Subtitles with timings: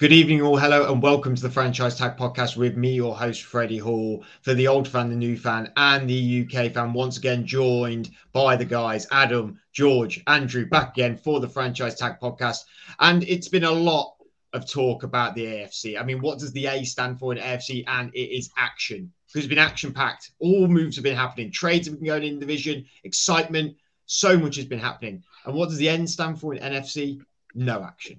[0.00, 0.56] Good evening, all.
[0.56, 4.54] Hello, and welcome to the Franchise Tag Podcast with me, your host, Freddie Hall, for
[4.54, 6.94] the old fan, the new fan, and the UK fan.
[6.94, 12.18] Once again, joined by the guys Adam, George, Andrew, back again for the Franchise Tag
[12.18, 12.64] Podcast.
[12.98, 14.14] And it's been a lot
[14.54, 16.00] of talk about the AFC.
[16.00, 17.84] I mean, what does the A stand for in AFC?
[17.86, 19.12] And it is action.
[19.26, 20.30] Because it's been action packed.
[20.38, 21.52] All moves have been happening.
[21.52, 23.76] Trades have been going in the division, excitement.
[24.06, 25.22] So much has been happening.
[25.44, 27.20] And what does the N stand for in NFC?
[27.54, 28.18] No action.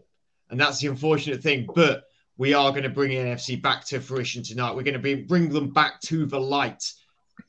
[0.52, 1.68] And that's the unfortunate thing.
[1.74, 2.04] But
[2.38, 4.76] we are going to bring NFC back to fruition tonight.
[4.76, 6.92] We're going to be, bring them back to the light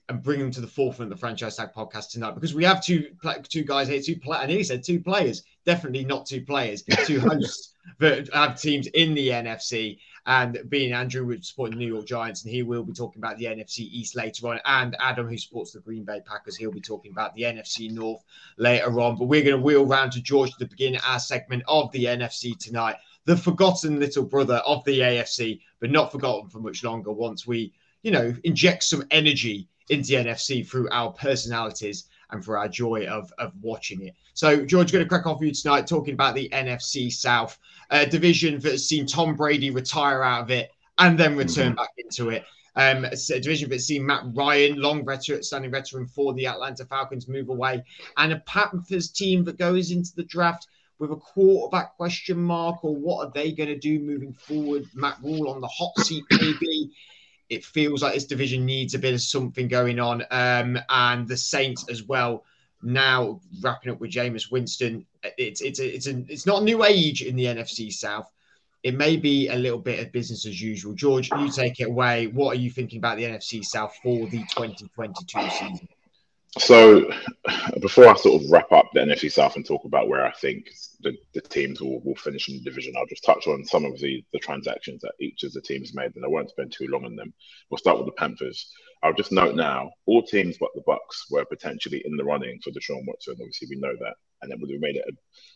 [0.08, 2.84] and bring them to the forefront of the franchise tag podcast tonight because we have
[2.84, 3.08] two
[3.48, 4.38] two guys here, two play.
[4.38, 9.14] I nearly said two players, definitely not two players, two hosts that have teams in
[9.14, 9.98] the NFC.
[10.24, 13.38] And being Andrew, who's supporting the New York Giants, and he will be talking about
[13.38, 14.60] the NFC East later on.
[14.64, 18.22] And Adam, who supports the Green Bay Packers, he'll be talking about the NFC North
[18.56, 19.18] later on.
[19.18, 22.56] But we're going to wheel round to George to begin our segment of the NFC
[22.56, 22.96] tonight.
[23.24, 27.72] The forgotten little brother of the AFC, but not forgotten for much longer once we,
[28.02, 33.06] you know, inject some energy into the NFC through our personalities and for our joy
[33.06, 34.14] of, of watching it.
[34.34, 37.58] So, George, going to crack off for you tonight talking about the NFC South
[37.90, 41.76] uh, division that has seen Tom Brady retire out of it and then return mm-hmm.
[41.76, 42.44] back into it.
[42.74, 47.28] Um, a division that's seen Matt Ryan, long veteran, standing veteran for the Atlanta Falcons,
[47.28, 47.84] move away,
[48.16, 52.96] and a Panthers team that goes into the draft with a quarterback question mark, or
[52.96, 54.86] what are they going to do moving forward?
[54.94, 56.90] Matt Rhule on the hot seat, maybe
[57.52, 60.22] it feels like this division needs a bit of something going on.
[60.30, 62.44] Um, and the Saints as well.
[62.82, 65.06] Now wrapping up with Jameis Winston,
[65.38, 68.28] it's it's it's a, it's not a new age in the NFC South.
[68.82, 70.94] It may be a little bit of business as usual.
[70.94, 72.26] George, you take it away.
[72.26, 75.88] What are you thinking about the NFC South for the 2022 season?
[76.58, 77.10] So,
[77.80, 80.70] before I sort of wrap up the NFC South and talk about where I think
[81.00, 83.98] the, the teams will, will finish in the division, I'll just touch on some of
[83.98, 87.06] the, the transactions that each of the teams made, and I won't spend too long
[87.06, 87.32] on them.
[87.70, 88.70] We'll start with the Panthers.
[89.02, 92.70] I'll just note now, all teams but the Bucks were potentially in the running for
[92.70, 93.36] Deshaun Watson.
[93.40, 95.12] Obviously, we know that, and then we made it a,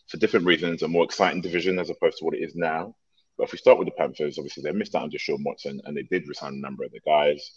[0.07, 2.95] for different reasons a more exciting division as opposed to what it is now.
[3.37, 5.95] But if we start with the Panthers, obviously they missed out on Deshaun Watson, and
[5.95, 7.51] they did resign a number of the guys.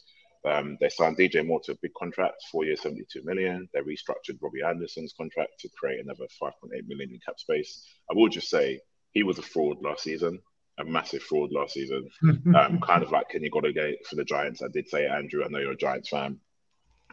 [0.45, 3.69] Um, they signed DJ Moore to a big contract, four years, 72 million.
[3.75, 6.53] They restructured Robbie Anderson's contract to create another 5.8
[6.87, 7.85] million in cap space.
[8.11, 8.81] I will just say
[9.13, 10.41] he was a fraud last season,
[10.79, 12.09] a massive fraud last season.
[12.57, 14.63] um, kind of like Kenny Golladay for the Giants.
[14.63, 16.41] I did say, Andrew, I know you're a Giants fan.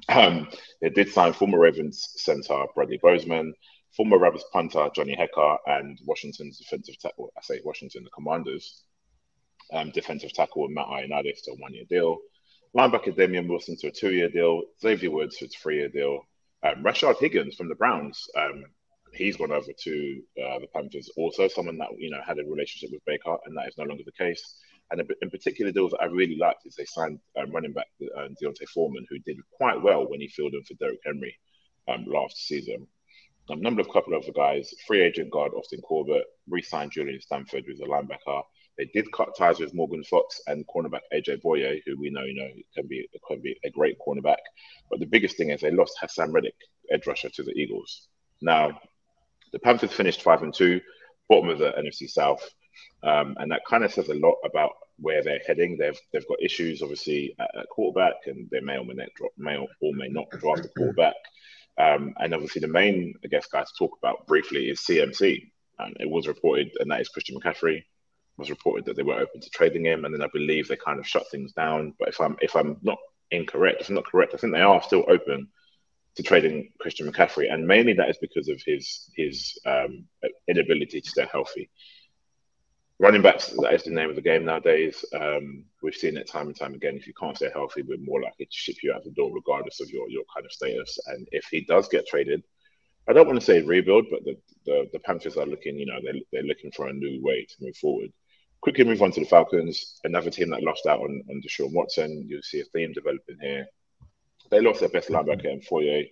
[0.09, 0.48] Um,
[0.82, 3.54] they did sign former Ravens center Bradley Bozeman,
[3.96, 7.34] former Ravens punter Johnny Hekker, and Washington's defensive tackle.
[7.38, 8.84] I say Washington, the Commanders,
[9.74, 12.20] um, defensive tackle Matt Ioannidis to a one-year deal.
[12.75, 14.63] Linebacker Damien Wilson to a two-year deal.
[14.81, 16.22] Xavier Woods to a three-year deal.
[16.63, 18.66] Um, Rashard Higgins from the Browns, um,
[19.13, 21.09] he's gone over to uh, the Panthers.
[21.17, 24.03] Also, someone that you know had a relationship with Baker, and that is no longer
[24.05, 24.59] the case.
[24.89, 28.29] And in particular, deals that I really liked is they signed um, running back uh,
[28.41, 31.35] D'Onta Foreman, who did quite well when he filled in for Derrick Henry
[31.88, 32.88] um, last season.
[33.49, 37.63] A number of couple of the guys, free agent guard Austin Corbett, re-signed Julian Stanford,
[37.66, 38.44] who's a linebacker.
[38.78, 42.36] They did cut ties with Morgan Fox and cornerback AJ Bouye, who we know, you
[42.36, 44.38] know, can be can be a great cornerback.
[44.90, 46.56] But the biggest thing is they lost Haason Reddick,
[46.92, 48.08] edge rusher, to the Eagles.
[48.42, 48.80] Now,
[49.52, 50.80] the Panthers finished five and two,
[51.28, 52.48] bottom of the NFC South,
[53.04, 55.78] um, and that kind of says a lot about where they're heading.
[55.78, 59.32] They've they've got issues, obviously, at, at quarterback, and they may or may not drop,
[59.38, 61.16] may or may not draft a quarterback.
[61.80, 65.50] Um, and obviously, the main, I guess, guy to talk about briefly is CMC.
[65.80, 67.84] And it was reported, and that is Christian McCaffrey
[68.38, 71.00] was reported that they were open to trading him, and then I believe they kind
[71.00, 71.94] of shut things down.
[72.00, 73.00] But if I'm if I'm not
[73.31, 75.48] incorrect, if I'm not correct, I think they are still open
[76.16, 80.06] to trading Christian McCaffrey, and mainly that is because of his his um,
[80.47, 81.70] inability to stay healthy.
[83.00, 85.06] Running backs, that is the name of the game nowadays.
[85.14, 86.96] Um, we've seen it time and time again.
[86.96, 89.81] If you can't stay healthy, we're more likely to ship you out the door, regardless
[89.81, 90.97] of your your kind of status.
[91.08, 92.44] And if he does get traded,
[93.08, 96.00] I don't want to say rebuild, but the, the, the Panthers are looking, you know,
[96.03, 98.12] they're, they're looking for a new way to move forward
[98.62, 102.26] quickly move on to the Falcons, another team that lost out on, on Deshaun Watson.
[102.28, 103.68] You'll see a theme developing here.
[104.50, 106.09] They lost their best linebacker in Foye,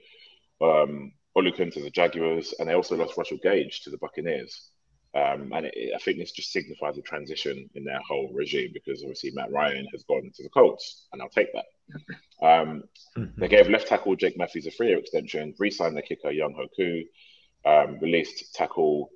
[0.62, 4.70] um, Oluokun to the Jaguars, and they also lost Russell Gage to the Buccaneers.
[5.16, 9.02] Um, and it, I think this just signifies a transition in their whole regime because
[9.02, 11.66] obviously Matt Ryan has gone to the Colts, and I'll take that.
[12.42, 12.84] Um,
[13.18, 13.40] mm-hmm.
[13.40, 17.04] They gave left tackle Jake Matthews a three-year extension, re-signed their kicker Younghoe Koo,
[17.66, 19.10] um, released tackle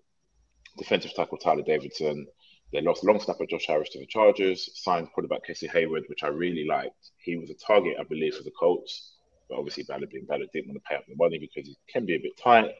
[0.78, 2.28] defensive tackle Tyler Davidson,
[2.72, 6.28] they lost long snapper Josh Harris to the Chargers, signed quarterback Casey Hayward, which I
[6.28, 7.12] really liked.
[7.18, 9.14] He was a target, I believe, for the Colts,
[9.50, 12.06] but obviously Ballard being Ballard didn't want to pay up the money because he can
[12.06, 12.72] be a bit tight.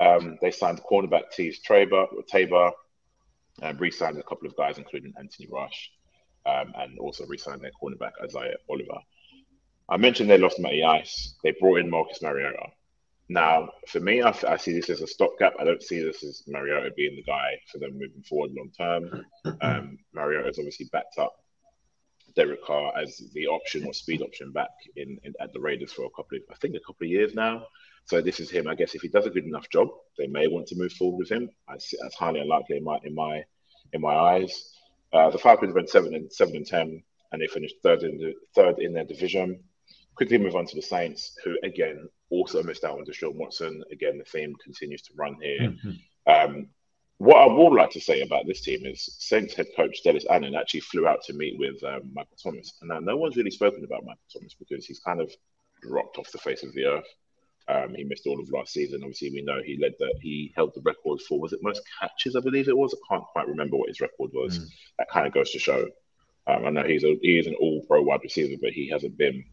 [0.00, 2.72] Um, they signed cornerback Teez Tabor, Tabor
[3.62, 5.90] Um, re-signed a couple of guys, including Anthony Rush,
[6.44, 9.00] um, and also re-signed their cornerback Isaiah Oliver.
[9.88, 11.34] I mentioned they lost Matty Ice.
[11.42, 12.66] They brought in Marcus Mariota.
[13.28, 15.54] Now, for me, I, I, see this as a stopgap.
[15.58, 19.24] I don't see this as Mariota being the guy for them moving forward long term.
[19.60, 21.36] Um, Mariota has obviously backed up
[22.36, 26.04] Derek Carr as the option or speed option back in, in, at the Raiders for
[26.04, 27.66] a couple of, I think, a couple of years now.
[28.04, 28.68] So this is him.
[28.68, 29.88] I guess if he does a good enough job,
[30.18, 31.48] they may want to move forward with him.
[31.68, 33.44] I see that's highly unlikely in my in my
[33.92, 34.74] in my eyes.
[35.12, 37.02] Uh, the Falcons went seven and seven and ten,
[37.32, 39.64] and they finished third in the third in their division.
[40.16, 43.82] Quickly move on to the Saints, who again also missed out on Deshaun Watson.
[43.92, 45.60] Again, the theme continues to run here.
[45.60, 45.90] Mm-hmm.
[46.26, 46.68] Um,
[47.18, 50.54] what I would like to say about this team is Saints head coach Dennis Allen
[50.54, 52.74] actually flew out to meet with um, Michael Thomas.
[52.80, 55.32] And now no one's really spoken about Michael Thomas because he's kind of
[55.82, 57.06] dropped off the face of the earth.
[57.68, 59.00] Um, he missed all of last season.
[59.02, 62.36] Obviously, we know he led that he held the record for was it most catches?
[62.36, 62.94] I believe it was.
[62.94, 64.58] I can't quite remember what his record was.
[64.58, 64.66] Mm.
[64.98, 65.88] That kind of goes to show.
[66.46, 69.18] Um, I know he's a he is an all pro wide receiver, but he hasn't
[69.18, 69.44] been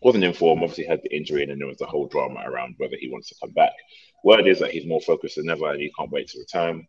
[0.00, 0.62] wasn't in form.
[0.62, 3.28] Obviously, had the injury, and then there was the whole drama around whether he wants
[3.28, 3.72] to come back.
[4.24, 6.86] Word is that he's more focused than ever, and he can't wait to return.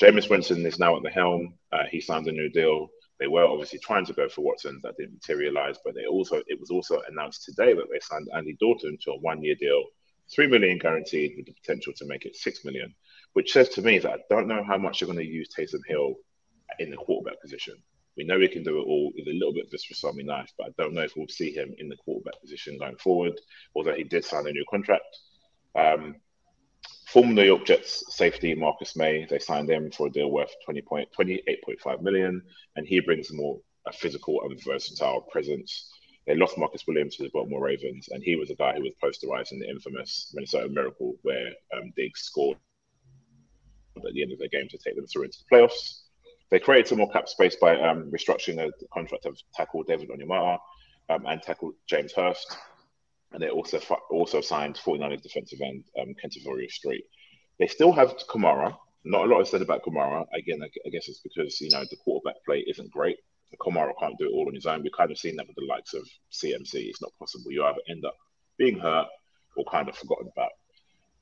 [0.00, 1.54] Jameis Winston is now at the helm.
[1.72, 2.88] Uh, he signed a new deal.
[3.18, 5.76] They were obviously trying to go for Watson, that didn't materialize.
[5.84, 9.18] But they also it was also announced today that they signed Andy Dalton to a
[9.18, 9.84] one-year deal,
[10.32, 12.94] three million guaranteed, with the potential to make it six million.
[13.32, 15.80] Which says to me that I don't know how much they're going to use Taysom
[15.86, 16.14] Hill
[16.78, 17.74] in the quarterback position.
[18.18, 20.24] We know he can do it all with a little bit of this for Sami
[20.24, 23.40] Knife, but I don't know if we'll see him in the quarterback position going forward,
[23.76, 25.04] although he did sign a new contract.
[25.76, 26.16] Um,
[27.06, 30.82] former New York Jets safety Marcus Maye, they signed him for a deal worth 20
[30.82, 32.42] point, 28.5 million,
[32.74, 35.88] and he brings more a physical and versatile presence.
[36.26, 38.94] They lost Marcus Williams to the Baltimore Ravens, and he was a guy who was
[39.00, 42.58] posterized in the infamous Minnesota Miracle, where um, Diggs scored
[43.96, 46.07] at the end of the game to take them through into the playoffs.
[46.50, 50.58] They created some more cap space by um, restructuring the, contract of tackle David Onyemata
[51.10, 52.56] um, and tackle James Hurst.
[53.32, 53.78] And they also
[54.10, 56.14] also signed 49ers defensive end um,
[56.68, 57.04] Street.
[57.58, 58.74] They still have Kamara.
[59.04, 60.24] Not a lot is said about Kamara.
[60.34, 63.18] Again, I, I guess it's because you know the quarterback play isn't great.
[63.60, 64.82] Kamara can't do it all on his own.
[64.82, 66.74] We've kind of seen that with the likes of CMC.
[66.74, 67.50] It's not possible.
[67.50, 68.14] You either end up
[68.56, 69.08] being hurt
[69.56, 70.50] or kind of forgotten about.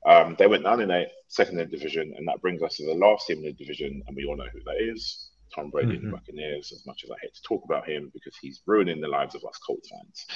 [0.05, 2.85] Um, they went down in a second in the division, and that brings us to
[2.85, 5.29] the last team in the division, and we all know who that is.
[5.53, 6.05] Tom Brady mm-hmm.
[6.05, 6.17] and the.
[6.17, 9.35] Buccaneers, as much as I hate to talk about him because he's ruining the lives
[9.35, 10.25] of us Colts fans.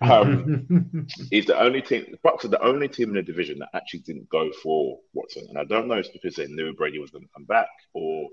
[0.00, 3.70] Um, he's the only team, the Bucks are the only team in the division that
[3.74, 5.44] actually didn't go for Watson.
[5.48, 7.66] And I don't know if it's because they knew Brady was going to come back
[7.94, 8.28] or,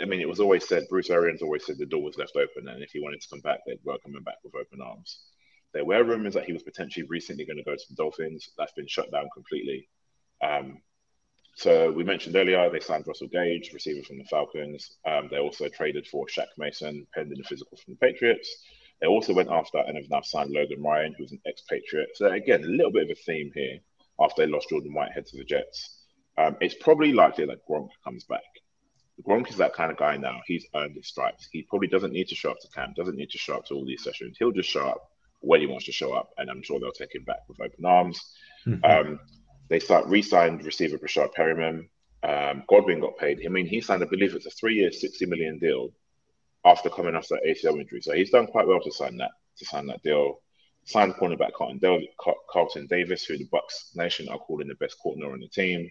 [0.00, 2.68] I mean, it was always said, Bruce Arians always said the door was left open.
[2.68, 5.18] And if he wanted to come back, they'd welcome him back with open arms.
[5.72, 8.50] There were rumors that he was potentially recently going to go to the Dolphins.
[8.58, 9.88] That's been shut down completely.
[10.42, 10.78] Um,
[11.54, 14.96] so we mentioned earlier they signed Russell Gage, receiver from the Falcons.
[15.06, 18.64] Um, they also traded for Shaq Mason, pending the physical from the Patriots.
[19.00, 22.10] They also went after and have now signed Logan Ryan, who's an ex-Patriot.
[22.14, 23.78] So again, a little bit of a theme here
[24.20, 25.96] after they lost Jordan Whitehead to the Jets.
[26.36, 28.42] Um, it's probably likely that Gronk comes back.
[29.22, 30.40] Gronk is that kind of guy now.
[30.46, 31.48] He's earned his stripes.
[31.52, 33.74] He probably doesn't need to show up to camp, doesn't need to show up to
[33.74, 34.36] all these sessions.
[34.38, 35.09] He'll just show up
[35.40, 37.84] when he wants to show up, and I'm sure they'll take him back with open
[37.84, 38.20] arms.
[38.66, 38.84] Mm-hmm.
[38.84, 39.20] Um,
[39.68, 41.88] they start re-signed receiver Breshad Perriman.
[42.22, 43.42] Um, Godwin got paid.
[43.44, 45.90] I mean, he signed, I believe it's a three-year, sixty million deal
[46.64, 48.02] after coming off that ACL injury.
[48.02, 50.40] So he's done quite well to sign that to sign that deal.
[50.84, 51.80] Signed cornerback Carlton,
[52.50, 55.90] Carlton Davis, who the Bucks Nation are calling the best corner on the team.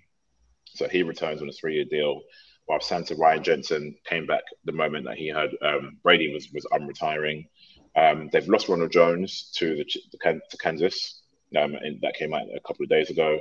[0.65, 2.21] So he returns on a three-year deal.
[2.65, 6.65] While Santa Ryan Jensen came back the moment that he heard um, Brady was was
[6.71, 7.47] unretiring.
[7.95, 11.21] Um, they've lost Ronald Jones to the, the to Kansas,
[11.57, 13.39] um, and that came out a couple of days ago.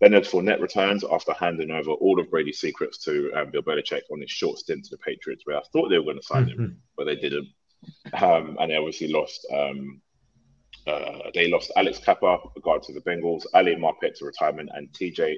[0.00, 4.20] Leonard Fournette returns after handing over all of Brady's secrets to um, Bill Belichick on
[4.20, 6.62] his short stint to the Patriots, where I thought they were going to sign mm-hmm.
[6.62, 7.48] him, but they didn't.
[8.12, 9.46] Um, and they obviously lost.
[9.52, 10.00] Um,
[10.86, 14.88] uh, they lost Alex Cappa, the guard to the Bengals, Ali Marpet to retirement, and
[14.92, 15.36] TJ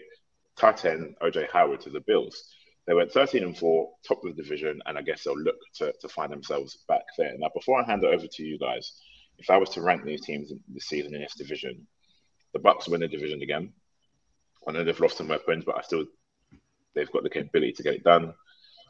[0.58, 2.44] Taten OJ Howard to the Bills.
[2.88, 5.92] They went 13 and 4, top of the division, and I guess they'll look to,
[6.00, 7.34] to find themselves back there.
[7.36, 8.92] Now, before I hand it over to you guys,
[9.36, 11.86] if I was to rank these teams this season in this division,
[12.54, 13.74] the Bucks win the division again.
[14.66, 16.06] I know they've lost some weapons, but I still
[16.94, 18.32] they've got the capability to get it done.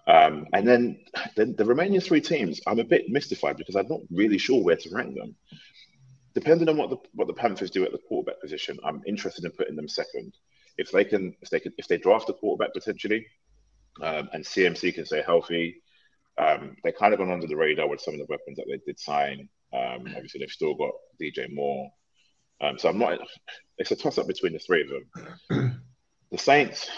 [0.06, 1.00] Um, and then
[1.34, 4.76] the, the remaining three teams, I'm a bit mystified because I'm not really sure where
[4.76, 5.34] to rank them.
[6.34, 9.50] Depending on what the what the Panthers do at the quarterback position, I'm interested in
[9.50, 10.34] putting them second.
[10.76, 13.26] If they can, if they can, if they draft a quarterback potentially,
[14.02, 15.82] um, and CMC can stay healthy.
[16.38, 18.80] Um, they kind of gone under the radar with some of the weapons that they
[18.86, 19.48] did sign.
[19.72, 21.90] Um, obviously, they've still got DJ Moore.
[22.60, 23.18] Um, so I'm not.
[23.76, 25.82] It's a toss up between the three of them.
[26.30, 26.88] the Saints.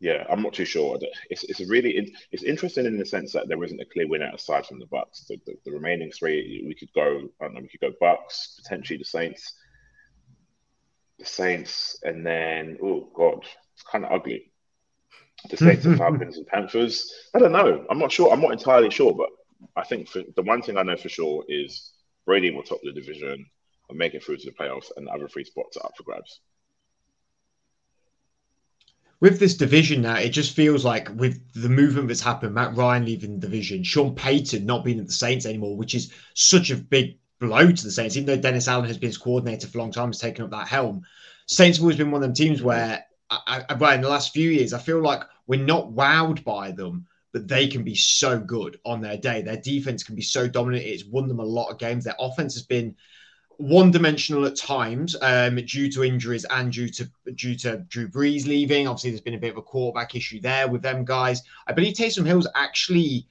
[0.00, 0.98] Yeah, I'm not too sure.
[1.28, 4.66] It's it's really it's interesting in the sense that there isn't a clear winner aside
[4.66, 5.26] from the Bucks.
[5.28, 7.28] The, the, the remaining three, we could go.
[7.40, 7.60] I don't know.
[7.60, 9.52] We could go Bucks, potentially the Saints,
[11.18, 14.50] the Saints, and then oh god, it's kind of ugly.
[15.48, 17.12] The Saints and Falcons and Panthers.
[17.34, 17.86] I don't know.
[17.90, 18.32] I'm not sure.
[18.32, 19.28] I'm not entirely sure, but
[19.76, 21.92] I think for, the one thing I know for sure is
[22.26, 23.46] Brady will top the division
[23.88, 26.02] and make it through to the playoffs, and the other three spots are up for
[26.04, 26.40] grabs
[29.20, 33.04] with this division now, it just feels like with the movement that's happened, Matt Ryan
[33.04, 36.76] leaving the division, Sean Payton not being at the Saints anymore, which is such a
[36.76, 39.82] big blow to the Saints, even though Dennis Allen has been his coordinator for a
[39.82, 41.02] long time, has taken up that helm.
[41.46, 44.32] Saints have always been one of them teams where, I, I, well, in the last
[44.32, 48.38] few years, I feel like we're not wowed by them, but they can be so
[48.38, 49.42] good on their day.
[49.42, 50.84] Their defense can be so dominant.
[50.84, 52.04] It's won them a lot of games.
[52.04, 52.96] Their offense has been
[53.60, 58.46] one dimensional at times um, due to injuries and due to due to Drew Brees
[58.46, 58.88] leaving.
[58.88, 61.42] Obviously, there's been a bit of a quarterback issue there with them guys.
[61.66, 63.28] I believe Taysom Hill's actually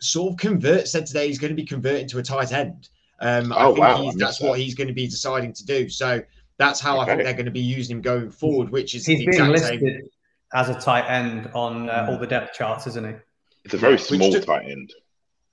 [0.00, 2.88] sort of convert said today he's going to be converting to a tight end.
[3.20, 4.12] Um, oh, I think wow.
[4.16, 5.88] that's what he's going to be deciding to do.
[5.88, 6.22] So
[6.62, 7.02] that's how okay.
[7.02, 9.48] I think they're going to be using him going forward, which is he's the being
[9.48, 10.08] listed same.
[10.54, 13.14] as a tight end on uh, all the depth charts, isn't he?
[13.64, 14.92] It's a very small tight end.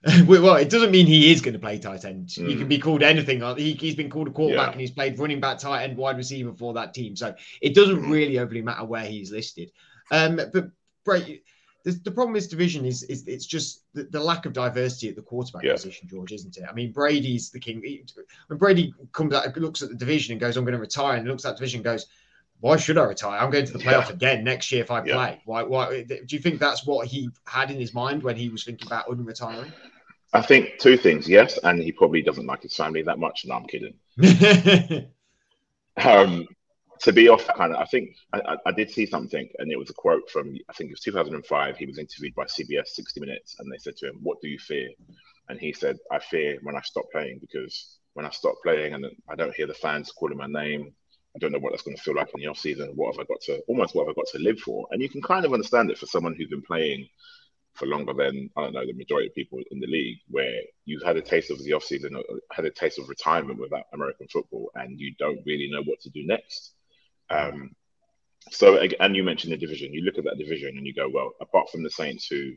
[0.28, 2.30] well, it doesn't mean he is going to play tight end.
[2.30, 2.48] Mm.
[2.48, 3.42] He can be called anything.
[3.58, 4.72] He, has been called a quarterback yeah.
[4.72, 7.16] and he's played running back, tight end, wide receiver for that team.
[7.16, 8.10] So it doesn't mm.
[8.10, 9.72] really overly matter where he's listed.
[10.10, 10.70] Um, but
[11.04, 11.28] Brett,
[11.96, 15.16] the, the, problem is division is, is it's just the, the lack of diversity at
[15.16, 15.74] the quarterback yeah.
[15.74, 16.64] position, George, isn't it?
[16.70, 17.84] I mean, Brady's the king.
[18.48, 21.28] When Brady comes out, looks at the division and goes, "I'm going to retire," and
[21.28, 22.08] looks at division and goes,
[22.62, 23.40] why should I retire?
[23.40, 24.14] I'm going to the playoff yeah.
[24.14, 25.42] again next year if I play.
[25.46, 26.04] Why, why?
[26.04, 29.08] Do you think that's what he had in his mind when he was thinking about
[29.08, 29.72] unretiring?
[30.34, 31.28] I think two things.
[31.28, 33.46] Yes, and he probably doesn't like his family that much.
[33.46, 33.94] No, I'm kidding.
[35.98, 36.48] um,
[37.02, 39.90] to be off kind of, I think I, I, did see something, and it was
[39.90, 41.78] a quote from I think it was 2005.
[41.78, 44.60] He was interviewed by CBS 60 Minutes, and they said to him, "What do you
[44.60, 44.90] fear?"
[45.48, 49.06] And he said, "I fear when I stop playing because when I stop playing and
[49.30, 50.94] I don't hear the fans calling my name,
[51.36, 52.92] I don't know what that's going to feel like in the off season.
[52.96, 55.10] What have I got to almost what have I got to live for?" And you
[55.10, 57.08] can kind of understand it for someone who's been playing
[57.76, 61.04] for longer than I don't know the majority of people in the league, where you've
[61.04, 64.28] had a taste of the off season, uh, had a taste of retirement with American
[64.28, 66.74] football, and you don't really know what to do next.
[67.30, 67.72] Um,
[68.52, 69.94] so, and you mentioned the division.
[69.94, 72.54] You look at that division and you go, well, apart from the Saints, who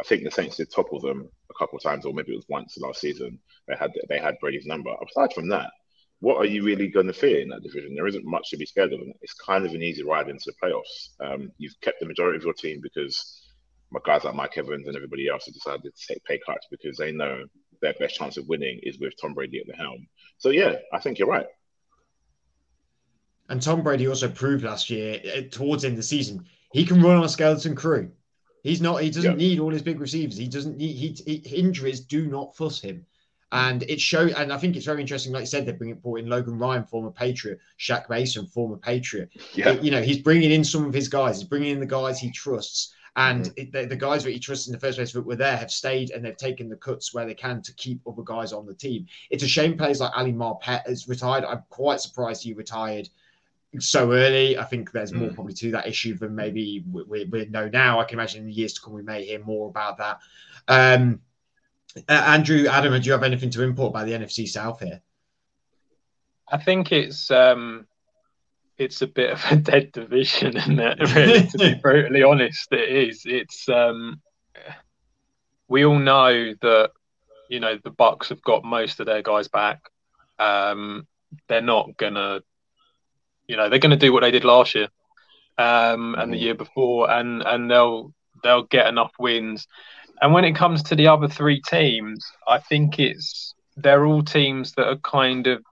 [0.00, 2.46] I think the Saints did topple them a couple of times, or maybe it was
[2.48, 3.38] once last season.
[3.68, 4.90] They had they had Brady's number.
[5.08, 5.70] Aside from that,
[6.20, 7.94] what are you really going to fear in that division?
[7.94, 9.00] There isn't much to be scared of.
[9.22, 11.08] It's kind of an easy ride into the playoffs.
[11.20, 13.42] Um, you've kept the majority of your team because
[13.90, 16.96] my guys like Mike Evans and everybody else have decided to take pay cuts because
[16.96, 17.44] they know
[17.80, 20.06] their best chance of winning is with Tom Brady at the helm.
[20.38, 21.46] So yeah, I think you're right.
[23.48, 26.84] And Tom Brady also proved last year, uh, towards the end of the season, he
[26.84, 28.10] can run on a skeleton crew.
[28.62, 29.02] He's not.
[29.02, 30.36] He doesn't need all his big receivers.
[30.36, 30.96] He doesn't need.
[30.96, 33.06] He, he, injuries do not fuss him,
[33.52, 34.32] and it shows.
[34.32, 35.32] And I think it's very interesting.
[35.32, 39.30] Like you said, they're bringing brought in Logan Ryan, former Patriot, Shaq Mason, former Patriot.
[39.54, 39.70] Yeah.
[39.70, 41.38] You know, he's bringing in some of his guys.
[41.38, 42.92] He's bringing in the guys he trusts.
[43.14, 43.52] And mm-hmm.
[43.56, 45.70] it, the, the, guys that he trusts in the first place that were there have
[45.70, 48.74] stayed and they've taken the cuts where they can to keep other guys on the
[48.74, 49.06] team.
[49.30, 51.44] It's a shame players like Ali Marpet has retired.
[51.44, 53.08] I'm quite surprised he retired
[53.80, 54.58] so early.
[54.58, 55.34] I think there's more mm.
[55.34, 58.00] probably to that issue than maybe we, we, know now.
[58.00, 60.18] I can imagine in the years to come we may hear more about that.
[60.68, 61.20] Um,
[62.08, 65.00] uh, Andrew, Adam, do you have anything to import by the NFC South here?
[66.48, 67.86] I think it's um,
[68.78, 70.78] it's a bit of a dead division, and
[71.14, 73.22] really, to be brutally honest, it is.
[73.24, 74.20] It's um,
[75.68, 76.90] we all know that
[77.48, 79.80] you know the Bucks have got most of their guys back.
[80.38, 81.06] Um,
[81.48, 82.40] they're not gonna,
[83.48, 84.88] you know, they're gonna do what they did last year,
[85.58, 86.42] um, and the mm.
[86.42, 88.12] year before, and and they'll
[88.42, 89.66] they'll get enough wins.
[90.20, 94.72] And when it comes to the other three teams, I think it's they're all teams
[94.72, 95.62] that are kind of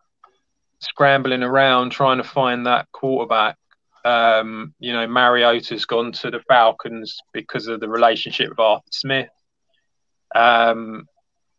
[0.80, 3.56] scrambling around trying to find that quarterback.
[4.04, 9.30] Um, you know, Mariota's gone to the Falcons because of the relationship with Arthur Smith.
[10.34, 11.06] Um,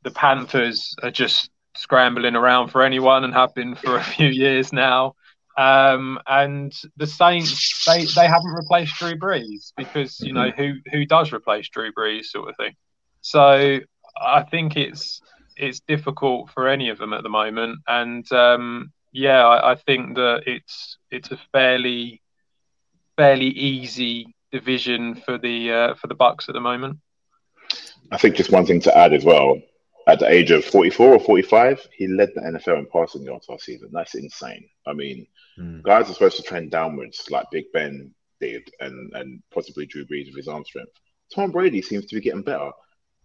[0.04, 4.72] the Panthers are just scrambling around for anyone and have been for a few years
[4.72, 5.16] now.
[5.58, 11.06] Um, and the Saints, they, they haven't replaced Drew Brees because you know who who
[11.06, 12.74] does replace Drew Brees, sort of thing.
[13.22, 13.80] So
[14.20, 15.22] I think it's
[15.56, 20.16] it's difficult for any of them at the moment, and um, yeah, I, I, think
[20.16, 22.22] that it's it's a fairly
[23.16, 27.00] fairly easy division for the uh, for the Bucks at the moment.
[28.12, 29.60] I think just one thing to add as well.
[30.08, 33.66] At the age of 44 or 45, he led the NFL in passing yards last
[33.66, 33.90] season.
[33.92, 34.70] That's insane.
[34.86, 35.26] I mean,
[35.60, 35.82] mm.
[35.82, 40.28] guys are supposed to trend downwards, like Big Ben did, and and possibly Drew Brees
[40.28, 40.92] with his arm strength.
[41.34, 42.70] Tom Brady seems to be getting better.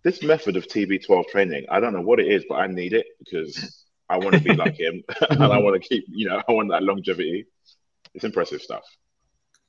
[0.03, 3.07] This method of TB12 training, I don't know what it is, but I need it
[3.19, 6.53] because I want to be like him, and I want to keep, you know, I
[6.53, 7.45] want that longevity.
[8.15, 8.83] It's impressive stuff.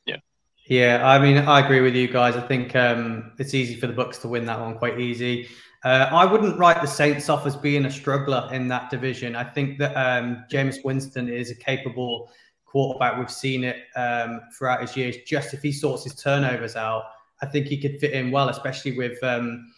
[0.05, 0.17] Yeah,
[0.65, 2.37] Yeah, I mean, I agree with you guys.
[2.37, 5.49] I think um, it's easy for the Bucks to win that one quite easy.
[5.83, 9.35] Uh, I wouldn't write the Saints off as being a struggler in that division.
[9.35, 12.29] I think that um, Jameis Winston is a capable
[12.65, 13.17] quarterback.
[13.17, 15.17] We've seen it um, throughout his years.
[15.25, 17.05] Just if he sorts his turnovers out,
[17.41, 19.73] I think he could fit in well, especially with um,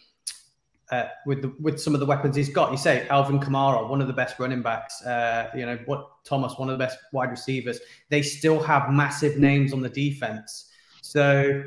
[0.90, 2.70] uh, with the, with some of the weapons he's got.
[2.70, 5.02] You say Alvin Kamara, one of the best running backs.
[5.02, 7.80] Uh, you know what Thomas, one of the best wide receivers.
[8.10, 10.70] They still have massive names on the defense.
[11.00, 11.64] So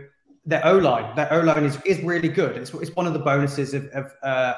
[0.48, 2.56] their O line, their O line is, is really good.
[2.56, 4.54] It's, it's one of the bonuses of, of uh,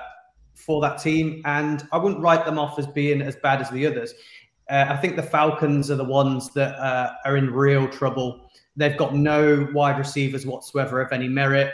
[0.53, 3.87] for that team, and I wouldn't write them off as being as bad as the
[3.87, 4.13] others.
[4.69, 8.51] Uh, I think the Falcons are the ones that uh, are in real trouble.
[8.75, 11.73] They've got no wide receivers whatsoever of any merit.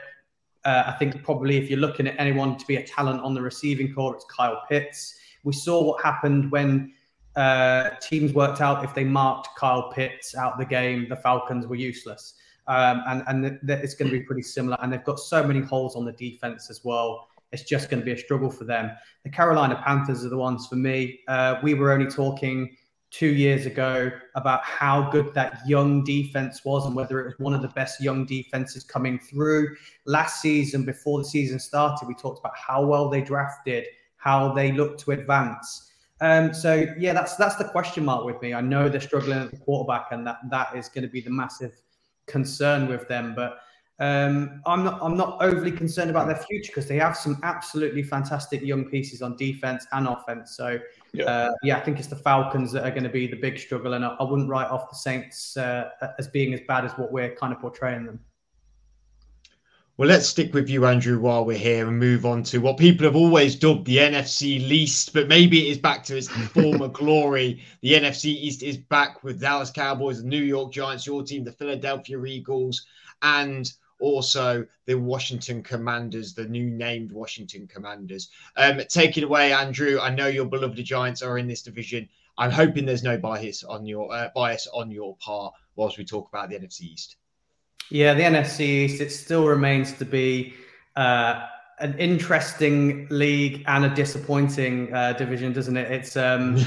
[0.64, 3.42] Uh, I think probably if you're looking at anyone to be a talent on the
[3.42, 5.16] receiving corps, it's Kyle Pitts.
[5.44, 6.94] We saw what happened when
[7.36, 11.76] uh, teams worked out if they marked Kyle Pitts out the game, the Falcons were
[11.76, 12.36] useless
[12.68, 14.78] um, and and it's going to be pretty similar.
[14.82, 17.28] And they've got so many holes on the defense as well.
[17.52, 18.92] It's just going to be a struggle for them.
[19.24, 21.20] The Carolina Panthers are the ones for me.
[21.28, 22.76] Uh, we were only talking
[23.12, 27.54] two years ago about how good that young defense was and whether it was one
[27.54, 29.74] of the best young defenses coming through.
[30.06, 33.86] Last season, before the season started, we talked about how well they drafted,
[34.18, 35.92] how they looked to advance.
[36.20, 38.54] Um, so yeah, that's that's the question mark with me.
[38.54, 41.30] I know they're struggling at the quarterback, and that that is going to be the
[41.30, 41.74] massive
[42.28, 43.34] concern with them.
[43.36, 43.60] But
[44.00, 48.04] um, I'm not I'm not overly concerned about their future because they have some absolutely
[48.04, 50.58] fantastic young pieces on defense and offense.
[50.58, 50.80] So
[51.14, 53.58] yeah, uh, yeah I think it's the Falcons that are going to be the big
[53.58, 56.92] struggle, and I, I wouldn't write off the Saints uh, as being as bad as
[56.94, 58.20] what we're kind of portraying them.
[59.98, 63.06] Well, let's stick with you, Andrew, while we're here and move on to what people
[63.06, 67.64] have always dubbed the NFC least, but maybe it is back to its former glory.
[67.80, 71.54] The NFC East is back with Dallas Cowboys, the New York Giants, your team, the
[71.54, 72.86] Philadelphia Eagles,
[73.22, 78.30] and also the Washington Commanders, the new named Washington Commanders.
[78.58, 79.98] Um, take it away, Andrew.
[80.02, 82.10] I know your beloved Giants are in this division.
[82.38, 86.28] I'm hoping there's no bias on your uh, bias on your part whilst we talk
[86.28, 87.16] about the NFC East.
[87.92, 90.54] Yeah, the NFC East, it still remains to be
[90.96, 91.46] uh,
[91.80, 95.92] an interesting league and a disappointing uh, division, doesn't it?
[95.92, 96.58] It's um,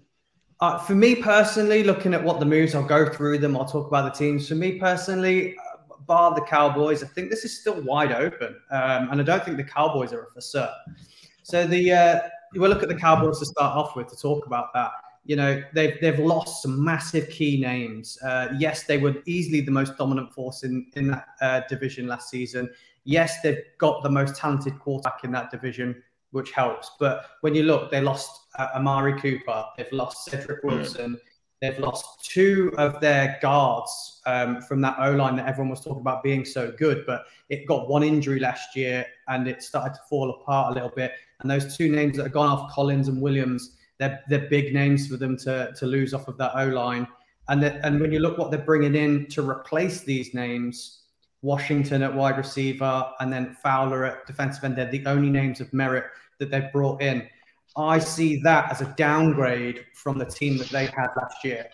[0.60, 3.56] uh, for me personally, looking at what the moves, I'll go through them.
[3.56, 4.48] I'll talk about the teams.
[4.48, 9.10] For me personally, uh, bar the Cowboys, I think this is still wide open, um,
[9.10, 10.96] and I don't think the Cowboys are for certain.
[11.42, 12.20] So the uh,
[12.54, 14.90] we'll look at the Cowboys to start off with to talk about that
[15.24, 18.18] you know they've they've lost some massive key names.
[18.22, 22.30] Uh, yes, they were easily the most dominant force in in that uh, division last
[22.30, 22.70] season.
[23.04, 26.92] Yes, they've got the most talented quarterback in that division, which helps.
[26.98, 30.68] But when you look, they lost uh, Amari Cooper, they've lost Cedric hmm.
[30.68, 31.18] Wilson,
[31.60, 36.00] they've lost two of their guards um, from that O line that everyone was talking
[36.00, 37.04] about being so good.
[37.06, 40.92] But it got one injury last year, and it started to fall apart a little
[40.94, 41.12] bit.
[41.40, 45.06] And those two names that have gone off, Collins and Williams they're, they're big names
[45.06, 47.06] for them to, to lose off of that O line.
[47.48, 51.02] And, and when you look what they're bringing in to replace these names,
[51.42, 55.72] Washington at wide receiver and then Fowler at defensive end, they're the only names of
[55.72, 56.04] merit
[56.38, 57.28] that they've brought in.
[57.76, 61.68] I see that as a downgrade from the team that they had last year.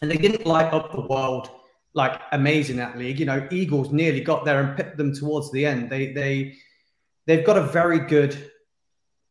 [0.00, 1.50] And they didn't light up the world
[1.94, 3.18] like amazing that league.
[3.18, 5.90] You know, Eagles nearly got there and picked them towards the end.
[5.90, 6.54] They they
[7.26, 8.50] they've got a very good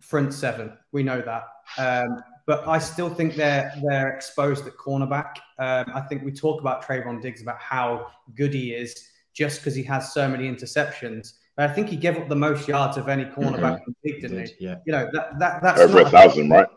[0.02, 0.78] front seven.
[0.92, 1.44] We know that.
[1.78, 5.36] Um, but I still think they're they're exposed at cornerback.
[5.60, 9.76] Um, I think we talk about Trevon Diggs about how good he is just because
[9.76, 11.34] he has so many interceptions.
[11.56, 13.90] But I think he gave up the most yards of any cornerback mm-hmm.
[13.90, 14.66] in the league, didn't he?
[14.66, 14.76] Yeah.
[14.86, 16.68] You know that that that's over a thousand, right?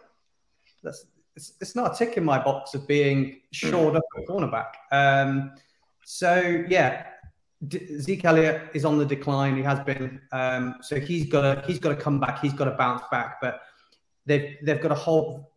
[0.82, 4.72] That's it's, it's not a tick in my box of being shored up at cornerback.
[4.90, 5.52] Um,
[6.04, 7.06] so yeah,
[7.66, 9.56] D- Zeke Elliott is on the decline.
[9.56, 10.20] He has been.
[10.32, 12.40] Um, so he's got to he's got to come back.
[12.40, 13.40] He's got to bounce back.
[13.40, 13.60] But
[14.26, 15.52] they've they've got a whole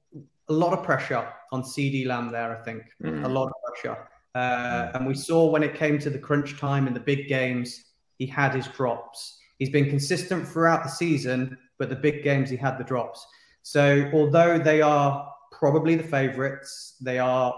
[0.49, 2.58] a lot of pressure on CeeDee Lamb there.
[2.58, 3.23] I think mm.
[3.23, 4.08] a lot of pressure.
[4.36, 7.86] Uh, and we saw when it came to the crunch time in the big games,
[8.17, 9.38] he had his drops.
[9.60, 13.26] He's been consistent throughout the season, but the big games he had the drops.
[13.62, 17.54] So although they are probably the favourites, they are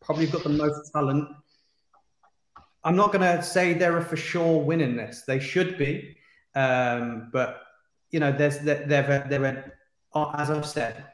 [0.00, 1.28] probably got the most talent.
[2.84, 5.22] I'm not going to say they're a for sure win in this.
[5.22, 6.16] They should be,
[6.54, 7.60] um, but
[8.10, 9.72] you know, there's they're, they're, they're
[10.14, 11.04] as I've said,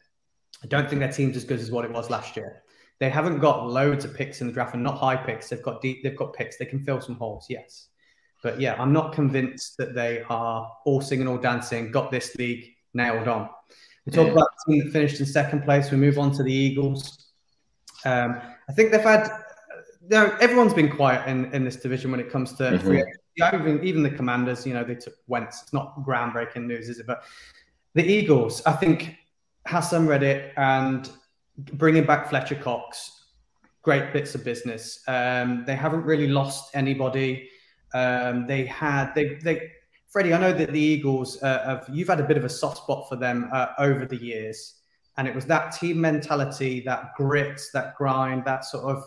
[0.63, 2.63] I don't think their team's as good as what it was last year.
[2.99, 5.49] They haven't got loads of picks in the draft and not high picks.
[5.49, 6.57] They've got deep, they've got picks.
[6.57, 7.89] They can fill some holes, yes.
[8.43, 12.75] But yeah, I'm not convinced that they are all singing, all dancing, got this league
[12.95, 13.49] nailed on.
[14.05, 14.33] We talk yeah.
[14.33, 15.91] about the team that finished in second place.
[15.91, 17.31] We move on to the Eagles.
[18.05, 19.29] Um, I think they've had,
[20.03, 22.87] you know, everyone's been quiet in, in this division when it comes to mm-hmm.
[22.87, 23.05] free
[23.55, 25.63] even, even the commanders, you know, they took Wentz.
[25.63, 27.07] It's not groundbreaking news, is it?
[27.07, 27.23] But
[27.95, 29.17] the Eagles, I think
[29.67, 31.11] Haason Reddick and
[31.75, 33.27] bringing back Fletcher Cox,
[33.83, 35.03] great bits of business.
[35.09, 37.49] Um, they haven't really lost anybody.
[37.95, 39.71] Um, they had they they
[40.09, 40.35] Freddie.
[40.35, 43.09] I know that the Eagles uh, have you've had a bit of a soft spot
[43.09, 44.81] for them uh, over the years,
[45.17, 49.05] and it was that team mentality, that grit, that grind, that sort of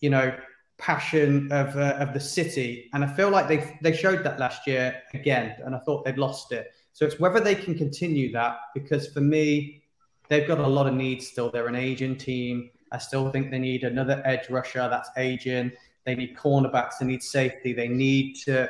[0.00, 0.36] you know
[0.78, 2.90] passion of uh, of the city.
[2.92, 6.18] And I feel like they they showed that last year again, and I thought they'd
[6.18, 6.68] lost it.
[6.98, 9.84] So it's whether they can continue that because for me,
[10.28, 11.48] they've got a lot of needs still.
[11.48, 12.70] They're an aging team.
[12.90, 15.70] I still think they need another edge rusher that's aging.
[16.04, 16.94] They need cornerbacks.
[16.98, 17.72] They need safety.
[17.72, 18.68] They need to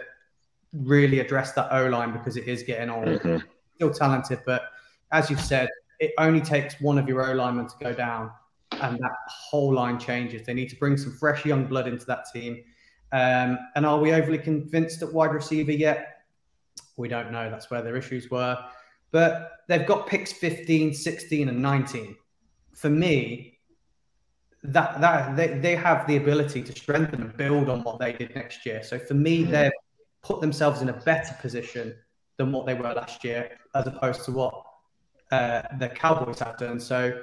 [0.74, 3.06] really address that O line because it is getting old.
[3.06, 3.46] Mm-hmm.
[3.76, 4.72] Still talented, but
[5.10, 8.30] as you've said, it only takes one of your O linemen to go down,
[8.72, 10.44] and that whole line changes.
[10.44, 12.62] They need to bring some fresh young blood into that team.
[13.10, 16.17] Um, and are we overly convinced at wide receiver yet?
[16.98, 17.50] We don't know.
[17.50, 18.58] That's where their issues were.
[19.10, 22.16] But they've got picks 15, 16, and 19.
[22.74, 23.58] For me,
[24.64, 28.34] that that they, they have the ability to strengthen and build on what they did
[28.34, 28.82] next year.
[28.82, 29.50] So for me, mm.
[29.50, 29.72] they've
[30.22, 31.94] put themselves in a better position
[32.36, 34.62] than what they were last year, as opposed to what
[35.30, 36.80] uh, the Cowboys have done.
[36.80, 37.22] So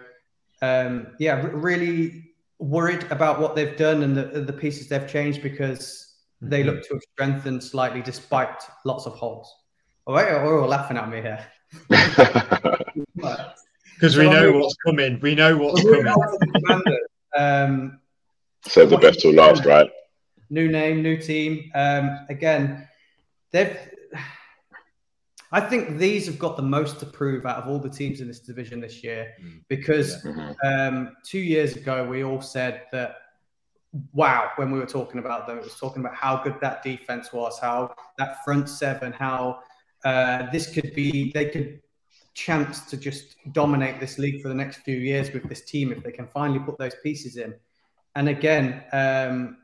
[0.61, 5.41] um, yeah, r- really worried about what they've done and the, the pieces they've changed
[5.43, 6.69] because they mm-hmm.
[6.69, 9.53] look to have strengthened slightly despite lots of holes.
[10.07, 11.45] All right, we're all laughing at me here.
[13.95, 15.19] Because we know what's coming.
[15.21, 16.99] We know what's coming.
[17.37, 17.99] Um,
[18.67, 19.89] so the best will last, right?
[20.49, 21.71] New name, new team.
[21.73, 22.87] Um, again,
[23.51, 23.77] they've.
[25.51, 28.27] I think these have got the most to prove out of all the teams in
[28.27, 29.61] this division this year mm.
[29.69, 30.51] because mm-hmm.
[30.67, 33.17] um, two years ago we all said that
[34.11, 37.31] wow when we were talking about them it was talking about how good that defense
[37.31, 39.59] was how that front seven how
[40.05, 41.81] uh, this could be they could
[42.35, 46.03] chance to just dominate this league for the next few years with this team if
[46.03, 47.55] they can finally put those pieces in.
[48.15, 49.57] And again, um,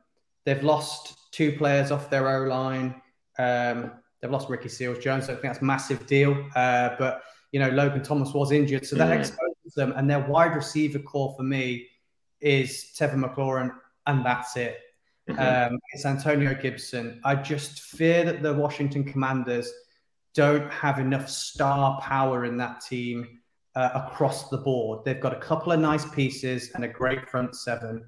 [0.46, 3.02] they've lost two players off their O line.
[3.38, 5.26] Um, they've lost Ricky Seals Jones.
[5.26, 6.50] So I think that's a massive deal.
[6.56, 9.20] Uh, but you know, Logan Thomas was injured, so that mm.
[9.20, 9.94] exposes them.
[9.96, 11.88] And their wide receiver corps for me
[12.40, 13.72] is Tevin McLaurin,
[14.08, 14.80] and that's it.
[15.30, 15.74] Mm-hmm.
[15.74, 17.20] Um, it's Antonio Gibson.
[17.24, 19.72] I just fear that the Washington Commanders
[20.34, 23.40] don't have enough star power in that team
[23.76, 25.04] uh, across the board.
[25.06, 28.06] They've got a couple of nice pieces and a great front seven,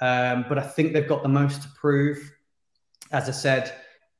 [0.00, 2.32] um, but I think they've got the most to prove.
[3.12, 3.74] As I said,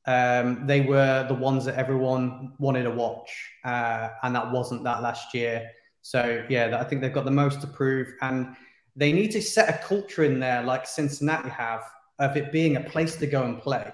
[0.05, 3.29] um, they were the ones that everyone wanted to watch,
[3.65, 5.69] uh, and that wasn't that last year.
[6.01, 8.55] So yeah, I think they've got the most to prove, and
[8.95, 11.83] they need to set a culture in there like Cincinnati have
[12.19, 13.91] of it being a place to go and play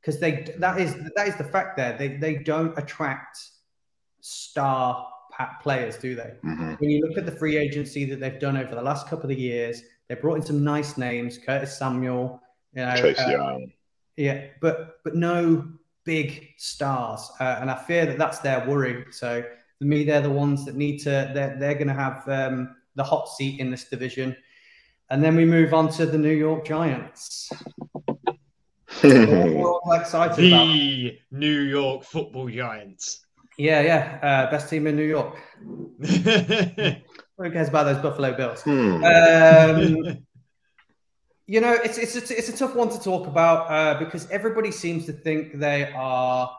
[0.00, 3.38] because they that is that is the fact there they they don't attract
[4.20, 5.06] star
[5.62, 6.34] players, do they?
[6.44, 6.74] Mm-hmm.
[6.78, 9.38] When you look at the free agency that they've done over the last couple of
[9.38, 12.40] years, they brought in some nice names, Curtis Samuel,
[12.74, 13.72] you know, Chase uh, Young.
[14.16, 15.66] Yeah, but but no
[16.04, 19.04] big stars, uh, and I fear that that's their worry.
[19.10, 19.42] So
[19.78, 21.30] for me, they're the ones that need to.
[21.32, 24.36] They're they're going to have um, the hot seat in this division,
[25.10, 27.50] and then we move on to the New York Giants.
[30.00, 31.38] excited the about.
[31.38, 33.24] New York Football Giants.
[33.56, 35.36] Yeah, yeah, uh, best team in New York.
[36.00, 38.62] Who cares about those Buffalo Bills?
[38.62, 39.04] Hmm.
[39.04, 40.18] Um,
[41.46, 44.70] you know, it's it's a, it's a tough one to talk about uh, because everybody
[44.70, 46.50] seems to think they are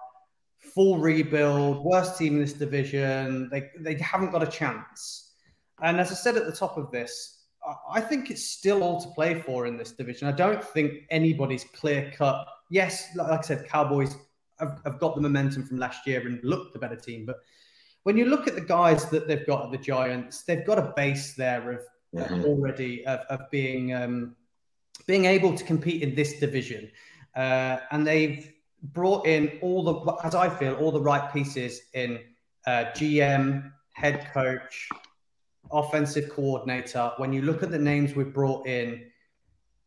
[0.74, 3.50] full rebuild, worst team in this division.
[3.50, 5.34] They they haven't got a chance.
[5.82, 7.41] And as I said at the top of this,
[7.90, 10.28] I think it's still all to play for in this division.
[10.28, 12.48] I don't think anybody's clear cut.
[12.70, 14.16] Yes, like I said, Cowboys
[14.60, 17.26] have, have, got the momentum from last year and looked the better team.
[17.26, 17.42] But
[18.04, 20.94] when you look at the guys that they've got at the Giants, they've got a
[20.96, 21.82] base there of
[22.16, 22.46] mm-hmm.
[22.46, 24.36] already of, of being um,
[25.06, 26.90] being able to compete in this division,
[27.36, 32.20] uh, and they've brought in all the, as I feel, all the right pieces in
[32.66, 34.90] uh, GM, head coach,
[35.72, 39.06] offensive coordinator, when you look at the names we've brought in,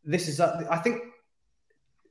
[0.03, 1.01] this is, I think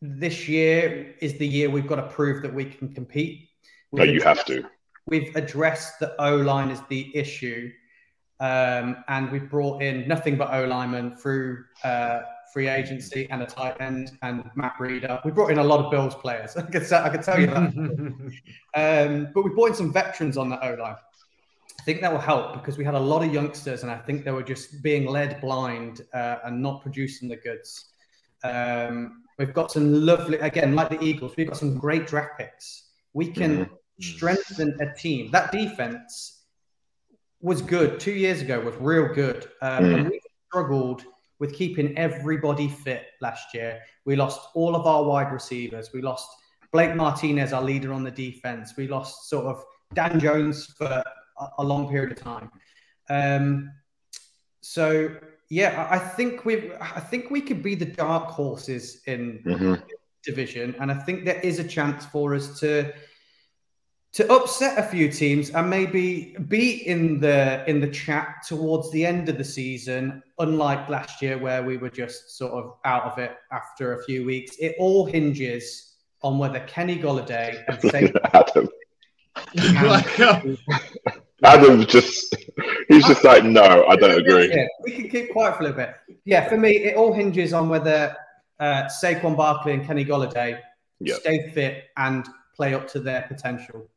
[0.00, 3.48] this year is the year we've got to prove that we can compete.
[3.90, 4.64] We've no, you have to.
[5.06, 7.70] We've addressed the O line as the issue.
[8.40, 12.20] Um, and we've brought in nothing but O linemen through uh,
[12.52, 15.24] free agency and a tight end and Matt Breida.
[15.24, 16.56] We brought in a lot of Bills players.
[16.56, 17.56] I can, I can tell you that.
[19.08, 20.96] um, but we brought in some veterans on the O line.
[21.84, 24.24] I think that will help because we had a lot of youngsters, and I think
[24.24, 27.90] they were just being led blind uh, and not producing the goods.
[28.42, 32.88] Um, we've got some lovely, again, like the Eagles, we've got some great draft picks.
[33.12, 33.74] We can mm-hmm.
[34.00, 35.30] strengthen a team.
[35.32, 36.44] That defense
[37.42, 39.46] was good two years ago, was real good.
[39.60, 39.94] Um, mm.
[39.94, 41.04] And we struggled
[41.38, 43.80] with keeping everybody fit last year.
[44.06, 45.90] We lost all of our wide receivers.
[45.92, 46.30] We lost
[46.72, 48.72] Blake Martinez, our leader on the defense.
[48.74, 51.04] We lost sort of Dan Jones for
[51.38, 52.50] a, a long period of time.
[53.08, 53.72] Um,
[54.60, 55.16] so
[55.50, 59.74] yeah, I think we I think we could be the dark horses in mm-hmm.
[60.24, 62.92] division, and I think there is a chance for us to
[64.14, 69.04] to upset a few teams and maybe be in the in the chat towards the
[69.04, 73.18] end of the season unlike last year where we were just sort of out of
[73.18, 78.68] it after a few weeks it all hinges on whether kenny golladay and say adam
[81.42, 82.34] adam just
[82.88, 85.76] he's just like no i don't agree yeah, we can keep quiet for a little
[85.76, 85.94] bit
[86.24, 88.16] yeah for me it all hinges on whether
[88.60, 90.60] uh, Saquon Barkley and Kenny Golladay
[91.00, 91.20] yep.
[91.20, 93.88] stay fit and play up to their potential.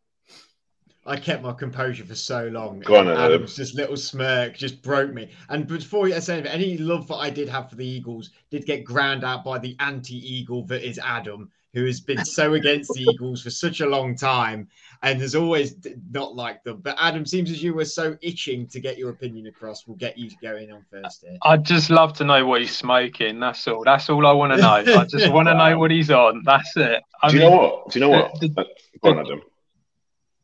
[1.05, 2.81] I kept my composure for so long.
[2.81, 5.29] Go on, Adam's just little smirk just broke me.
[5.47, 8.65] And before you say anything, any love that I did have for the Eagles did
[8.65, 13.01] get ground out by the anti-Eagle that is Adam, who has been so against the
[13.01, 14.67] Eagles for such a long time
[15.03, 15.75] and has always
[16.11, 16.79] not liked them.
[16.81, 20.17] But Adam, seems as you were so itching to get your opinion across, we'll get
[20.17, 21.37] you going on first here.
[21.43, 23.39] I'd just love to know what he's smoking.
[23.39, 23.83] That's all.
[23.83, 24.99] That's all I want to know.
[24.99, 26.41] I just want to know what he's on.
[26.45, 27.03] That's it.
[27.21, 27.91] I Do you know what?
[27.91, 28.39] Do you know what?
[28.39, 29.41] The, uh, the, Go on, Adam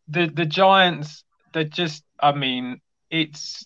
[0.07, 2.03] the the Giants, they're just.
[2.19, 3.65] I mean, it's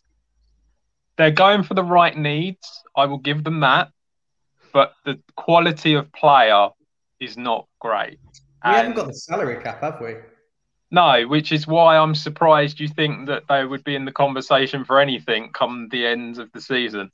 [1.18, 2.84] they're going for the right needs.
[2.96, 3.92] I will give them that,
[4.74, 6.70] but the quality of player
[7.20, 8.20] is not great.
[8.24, 10.16] We and, haven't got the salary cap, have we?
[10.90, 14.86] No, which is why I'm surprised you think that they would be in the conversation
[14.86, 17.12] for anything come the end of the season.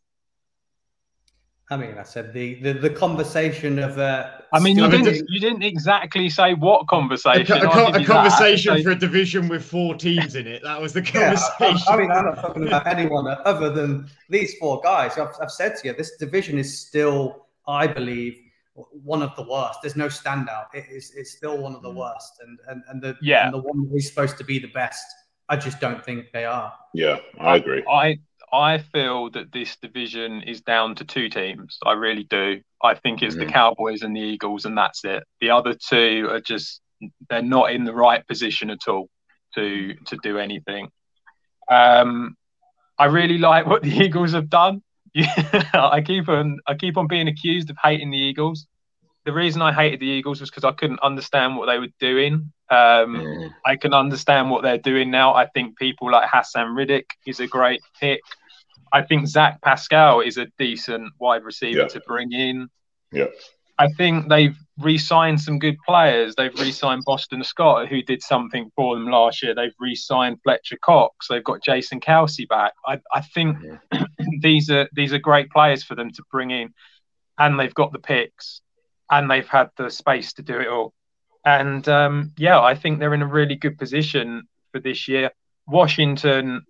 [1.72, 3.98] I mean, I said the the, the conversation of.
[3.98, 7.58] Uh, I mean, you didn't you didn't exactly say what conversation.
[7.58, 10.62] A, a, a conversation for a division with four teams in it.
[10.64, 11.50] That was the conversation.
[11.60, 15.18] Yeah, I, I, mean, I'm not talking about anyone other than these four guys.
[15.18, 18.38] I've, I've said to you, this division is still, I believe,
[18.76, 19.80] one of the worst.
[19.82, 20.74] There's no standout.
[20.74, 21.96] It is it's still one of the mm.
[21.96, 24.68] worst, and and and the yeah, and the one that is supposed to be the
[24.68, 25.06] best.
[25.50, 26.74] I just don't think they are.
[26.94, 27.84] Yeah, I agree.
[27.88, 28.20] I
[28.52, 31.78] I feel that this division is down to two teams.
[31.86, 32.62] I really do.
[32.84, 33.48] I think it's mm-hmm.
[33.48, 35.24] the Cowboys and the Eagles, and that's it.
[35.42, 36.82] The other two are just
[37.30, 39.10] they're not in the right position at all
[39.56, 40.90] to to do anything.
[41.70, 42.36] Um,
[42.98, 44.82] I really like what the Eagles have done.
[45.14, 48.68] Yeah, I keep on I keep on being accused of hating the Eagles.
[49.26, 52.52] The reason I hated the Eagles was because I couldn't understand what they were doing.
[52.70, 53.54] Um, mm.
[53.66, 55.34] I can understand what they're doing now.
[55.34, 58.20] I think people like Haason Reddick is a great pick.
[58.92, 61.88] I think Zach Pascal is a decent wide receiver yeah.
[61.88, 62.68] to bring in.
[63.12, 63.28] Yeah.
[63.78, 66.36] I think they've re-signed some good players.
[66.36, 69.56] They've re-signed Boston Scott, who did something for them last year.
[69.56, 71.28] They've re-signed Fletcher Cox.
[71.28, 72.74] They've got Jason Kelce back.
[72.86, 73.58] I, I think
[73.92, 74.06] yeah.
[74.42, 76.74] these are these are great players for them to bring in,
[77.38, 78.62] and they've got the picks,
[79.10, 80.94] and they've had the space to do it all.
[81.46, 85.32] And um, yeah, I think they're in a really good position for this year.
[85.68, 86.66] Washington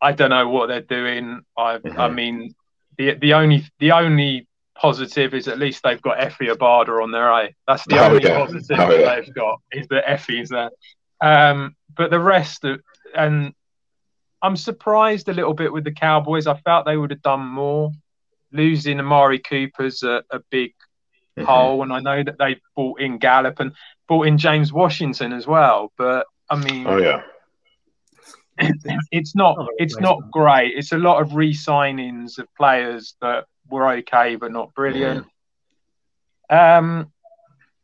[0.00, 1.42] I don't know what they're doing.
[1.56, 2.00] I mm-hmm.
[2.00, 2.54] I mean,
[2.98, 4.48] the the only the only
[4.82, 7.54] positive is at least they've got Efe Obada on their eye.
[7.68, 8.44] That's the oh, only yeah.
[8.44, 9.14] positive oh, yeah.
[9.14, 10.70] they've got is that Efe's there.
[11.20, 12.80] Um, but the rest, of,
[13.16, 13.54] and
[14.42, 16.48] I'm surprised a little bit with the Cowboys.
[16.48, 17.92] I felt they would have done more.
[18.50, 20.72] Losing Amari Cooper's a, a big
[21.38, 21.44] mm-hmm.
[21.44, 23.72] hole, and I know that they brought in Gallup and
[24.08, 25.92] brought in James Washington as well.
[25.96, 27.22] But I mean, oh yeah,
[29.10, 30.72] it's not it's not great.
[30.76, 35.26] It's a lot of re-signings of players that were okay but not brilliant.
[36.50, 36.78] Yeah.
[36.78, 37.12] Um,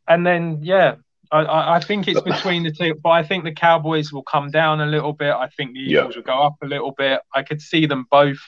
[0.07, 0.95] and then yeah,
[1.31, 4.81] I, I, think it's between the two, but I think the Cowboys will come down
[4.81, 5.31] a little bit.
[5.31, 6.17] I think the Eagles yeah.
[6.17, 7.21] will go up a little bit.
[7.33, 8.39] I could see them both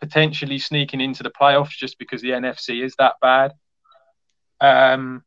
[0.00, 3.52] potentially sneaking into the playoffs just because the NFC is that bad.
[4.60, 5.24] Um,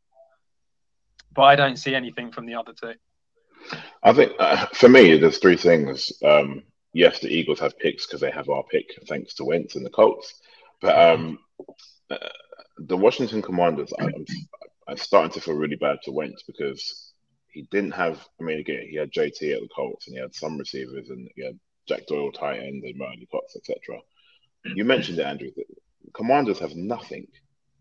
[1.34, 2.94] but I don't see anything from the other two.
[4.02, 6.12] I think uh, for me, there's three things.
[6.24, 9.86] Um, yes, the Eagles have picks because they have our pick, thanks to Wentz and
[9.86, 10.34] the Colts.
[10.82, 11.40] But um,
[12.10, 12.18] uh,
[12.78, 14.26] the Washington Commanders, I'm,
[14.88, 17.14] I'm, starting to feel really bad to Wentz because
[17.52, 18.26] he didn't have.
[18.40, 21.28] I mean, again, he had JT at the Colts and he had some receivers and
[21.36, 24.00] he had Jack Doyle tight end and Mo Alie-Cox, etc.
[24.76, 25.50] You mentioned it, Andrew.
[25.56, 25.66] That
[26.14, 27.28] commanders have nothing.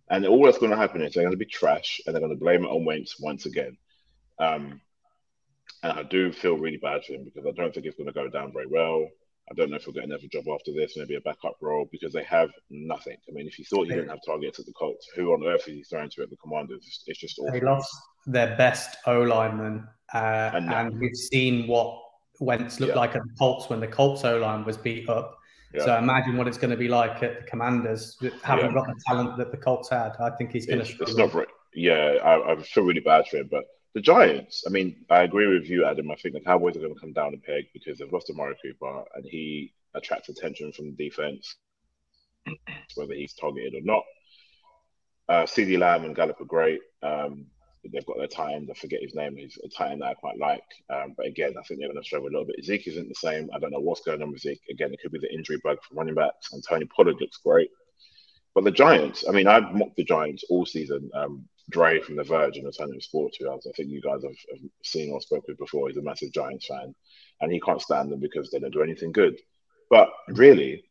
[0.09, 2.35] And all that's going to happen is they're going to be trash and they're going
[2.35, 3.77] to blame it on Wentz once again.
[4.39, 4.81] Um,
[5.83, 8.13] and I do feel really bad for him because I don't think it's going to
[8.13, 9.09] go down very well.
[9.51, 12.13] I don't know if he'll get another job after this, maybe a backup role, because
[12.13, 13.17] they have nothing.
[13.29, 15.69] I mean, if you thought he didn't have targets at the Colts, who on earth
[15.69, 17.05] is he throwing to at the Commanders?
[17.07, 17.53] It's just awful.
[17.53, 17.95] They lost
[18.27, 21.97] their best O lineman, uh, and, and, we've seen what
[22.41, 22.99] Wentz looked yeah.
[22.99, 25.39] like at the Colts when the Colts O line was beat up.
[25.73, 25.85] Yeah.
[25.85, 28.73] So imagine what it's going to be like at the Commanders, having yeah.
[28.73, 30.13] got the talent that the Colts had.
[30.19, 30.93] I think he's going to.
[31.03, 33.65] It's not very, yeah, I, I feel really bad for him, but
[33.97, 36.11] the Giants, I mean, I agree with you, Adam.
[36.11, 38.55] I think the Cowboys are going to come down a peg because they've lost Amari
[38.63, 41.57] Cooper and he attracts attention from the defense,
[42.95, 44.03] whether he's targeted or not.
[45.31, 46.81] Uh, CeeDee Lamb and Gallup are great.
[47.03, 47.47] Um,
[47.91, 48.69] they've got their end.
[48.71, 49.35] I forget his name.
[49.35, 50.61] He's a tight end that I quite like.
[50.91, 52.63] Um, but again, I think they're going to struggle a little bit.
[52.67, 53.49] Zeke isn't the same.
[53.55, 54.61] I don't know what's going on with Zeke.
[54.71, 56.53] Again, it could be the injury bug for running backs.
[56.53, 57.71] And Tony Pollard looks great.
[58.55, 61.11] But the Giants, I mean, I've mocked the Giants all season.
[61.15, 64.71] Um, Dre from The Verge and Alternative Sports, who I think you guys have, have
[64.85, 65.89] seen or spoken before.
[65.89, 66.95] He's a massive Giants fan,
[67.41, 69.37] and he can't stand them because they don't do anything good.
[69.91, 70.85] But really,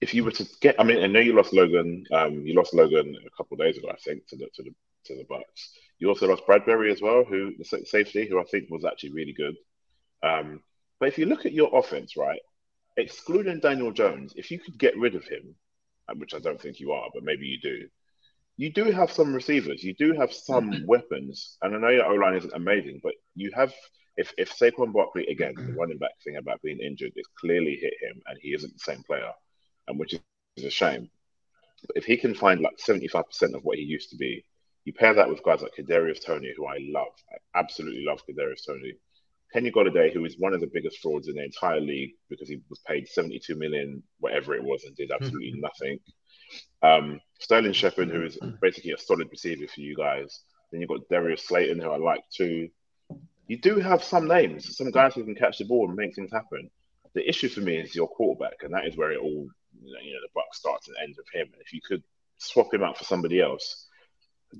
[0.00, 2.04] if you were to get, I mean, I know you lost Logan.
[2.12, 4.74] Um, you lost Logan a couple days ago, I think, to the to the
[5.06, 5.70] to the Bucks.
[5.98, 9.32] You also lost Bradbury as well, who the safety, who I think was actually really
[9.32, 9.56] good.
[10.22, 10.60] Um,
[10.98, 12.40] but if you look at your offense, right,
[12.96, 15.54] excluding Daniel Jones, if you could get rid of him,
[16.16, 17.88] which I don't think you are, but maybe you do,
[18.56, 19.82] you do have some receivers.
[19.82, 20.86] You do have some mm-hmm.
[20.86, 21.56] weapons.
[21.62, 23.72] And I know your O line isn't amazing, but you have.
[24.16, 25.76] If if Saquon Barkley again, the mm-hmm.
[25.76, 29.02] running back thing about being injured, it's clearly hit him, and he isn't the same
[29.02, 29.32] player,
[29.88, 31.10] and which is a shame.
[31.88, 34.44] But if he can find like seventy five percent of what he used to be,
[34.84, 37.12] you pair that with guys like Kadarius Toney, who I love.
[37.28, 38.92] I absolutely love Kadarius Toney.
[39.52, 42.60] Kenny Golladay, who is one of the biggest frauds in the entire league because he
[42.68, 45.60] was paid 72 million, whatever it was, and did absolutely mm-hmm.
[45.60, 45.98] nothing.
[46.82, 50.40] Um, Sterling Shepard, who is basically a solid receiver for you guys.
[50.70, 52.68] Then you've got Darius Slayton, who I like too.
[53.46, 56.32] You do have some names, some guys who can catch the ball and make things
[56.32, 56.70] happen.
[57.14, 59.46] The issue for me is your quarterback, and that is where it all,
[59.82, 61.48] you know, the buck starts and ends with him.
[61.52, 62.02] And if you could
[62.38, 63.86] swap him out for somebody else,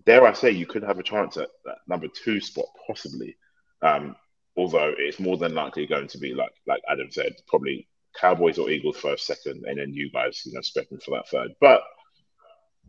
[0.06, 3.36] dare I say, you could have a chance at that number two spot possibly.
[3.82, 4.16] Um,
[4.56, 8.70] although it's more than likely going to be like like Adam said, probably Cowboys or
[8.70, 11.52] Eagles first, second, and then you guys, you know, stepping for that third.
[11.60, 11.82] But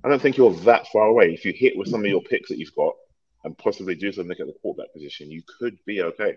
[0.03, 1.33] I don't think you're that far away.
[1.33, 2.93] If you hit with some of your picks that you've got
[3.43, 6.35] and possibly do something at the quarterback position, you could be okay.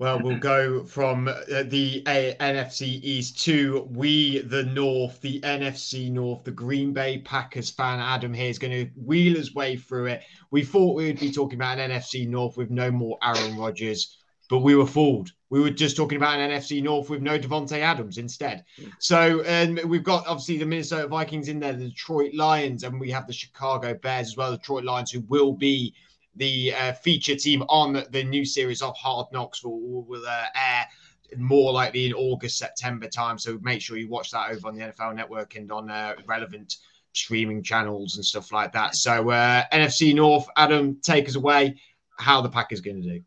[0.00, 6.10] Well, we'll go from uh, the A- NFC East to we, the North, the NFC
[6.10, 8.00] North, the Green Bay Packers fan.
[8.00, 10.22] Adam here is going to wheel his way through it.
[10.50, 14.18] We thought we would be talking about an NFC North with no more Aaron Rodgers
[14.50, 15.30] but we were fooled.
[15.54, 18.64] We were just talking about an NFC North with no Davante Adams instead.
[18.98, 23.08] So, and we've got obviously the Minnesota Vikings in there, the Detroit Lions, and we
[23.12, 24.50] have the Chicago Bears as well.
[24.50, 25.94] The Detroit Lions, who will be
[26.34, 30.88] the uh, feature team on the new series of Hard Knocks, will, will uh, air
[31.36, 33.38] more likely in August, September time.
[33.38, 36.78] So make sure you watch that over on the NFL Network and on uh, relevant
[37.12, 38.96] streaming channels and stuff like that.
[38.96, 41.76] So uh, NFC North, Adam, take us away.
[42.18, 43.24] How the Packers going to do?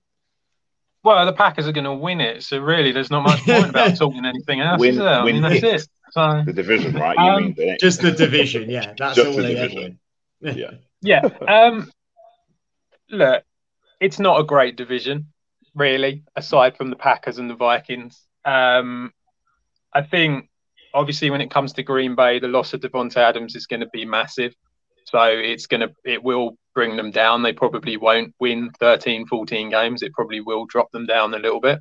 [1.08, 3.96] Well, the Packers are going to win it, so really, there's not much point about
[3.98, 4.82] talking anything else.
[4.82, 5.08] Win, is there?
[5.08, 5.88] I mean, that's it.
[6.12, 7.16] So, the division, right?
[7.18, 8.70] You um, mean just the division?
[8.70, 10.00] Yeah, that's just all the division.
[10.42, 11.22] yeah, yeah.
[11.48, 11.90] Um,
[13.10, 13.42] look,
[14.02, 15.28] it's not a great division,
[15.74, 18.22] really, aside from the Packers and the Vikings.
[18.44, 19.14] Um,
[19.94, 20.50] I think,
[20.94, 23.90] obviously, when it comes to Green Bay, the loss of Davante Adams is going to
[23.94, 24.54] be massive.
[25.10, 27.42] So it's going to, it will bring them down.
[27.42, 30.04] They probably won't win 13, 14 games.
[30.04, 31.80] It probably will drop them down a little bit.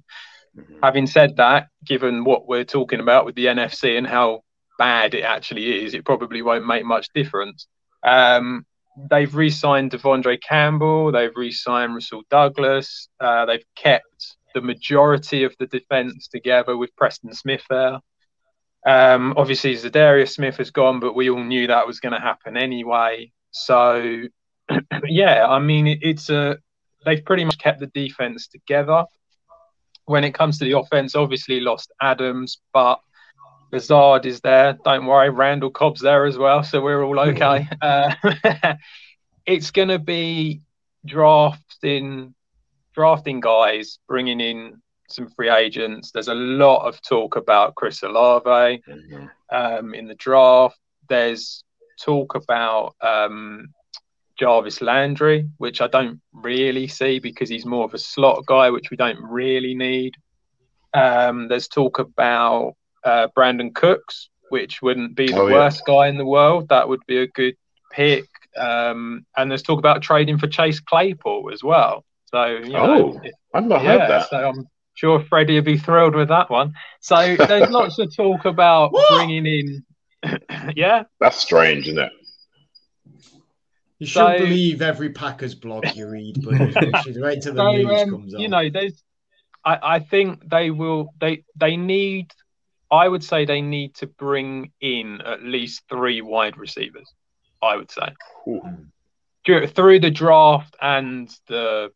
[0.56, 0.78] Mm-hmm.
[0.82, 4.42] Having said that, given what we're talking about with the NFC and how
[4.78, 7.66] bad it actually is, it probably won't make much difference.
[8.02, 8.64] Um,
[9.10, 11.12] they've re-signed De'Vondre Campbell.
[11.12, 13.08] They've re-signed Rasul Douglas.
[13.20, 17.98] Uh, they've kept the majority of the defense together with Preston Smith there.
[18.86, 22.56] Um, obviously, Za'Darius Smith has gone, but we all knew that was going to happen
[22.56, 23.32] anyway.
[23.50, 24.22] So
[25.04, 26.58] yeah, I mean, it, it's a
[27.04, 29.04] they've pretty much kept the defense together.
[30.04, 33.00] When it comes to the offense, obviously lost Adams, but
[33.72, 34.78] Lazard is there.
[34.84, 37.68] Don't worry, Randall Cobb's there as well, so we're all okay.
[37.82, 38.14] uh,
[39.46, 40.62] it's going to be
[41.04, 42.34] drafting
[42.94, 46.10] drafting guys, bringing in some free agents.
[46.10, 49.26] There's a lot of talk about Chris Olave mm-hmm.
[49.50, 50.78] um, in the draft.
[51.08, 51.62] There's
[52.00, 53.68] talk about um,
[54.38, 58.90] Jarvis Landry, which I don't really see because he's more of a slot guy, which
[58.90, 60.14] we don't really need.
[60.94, 65.54] Um, there's talk about uh, Brandin Cooks, which wouldn't be the Oh, yeah.
[65.54, 66.68] worst guy in the world.
[66.68, 67.56] That would be a good
[67.92, 68.26] pick.
[68.56, 72.04] Um, and there's talk about trading for Chase Claypool as well.
[72.26, 73.20] So, you know, Oh,
[73.54, 74.28] I've not heard that.
[74.30, 74.66] so I'm
[74.96, 76.72] sure Freddie would be thrilled with that one.
[77.00, 79.16] So there's lots of talk about What?
[79.16, 79.84] bringing in,
[80.76, 82.12] yeah, That's strange, isn't it?
[83.98, 87.60] You shouldn't So- believe every Packers blog you read, but you should wait till the
[87.62, 88.40] so news um, comes on.
[88.40, 89.02] you know, there's,
[89.64, 92.30] I, I think they will, they, they need,
[92.90, 97.10] I would say they need to bring in at least three wide receivers.
[97.62, 98.08] I would say
[98.48, 98.60] Ooh.
[99.68, 101.90] Through the draft and the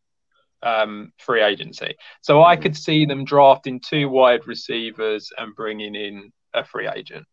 [0.63, 1.95] um, free agency.
[2.21, 7.27] So I could see them drafting two wide receivers and bringing in a free agent.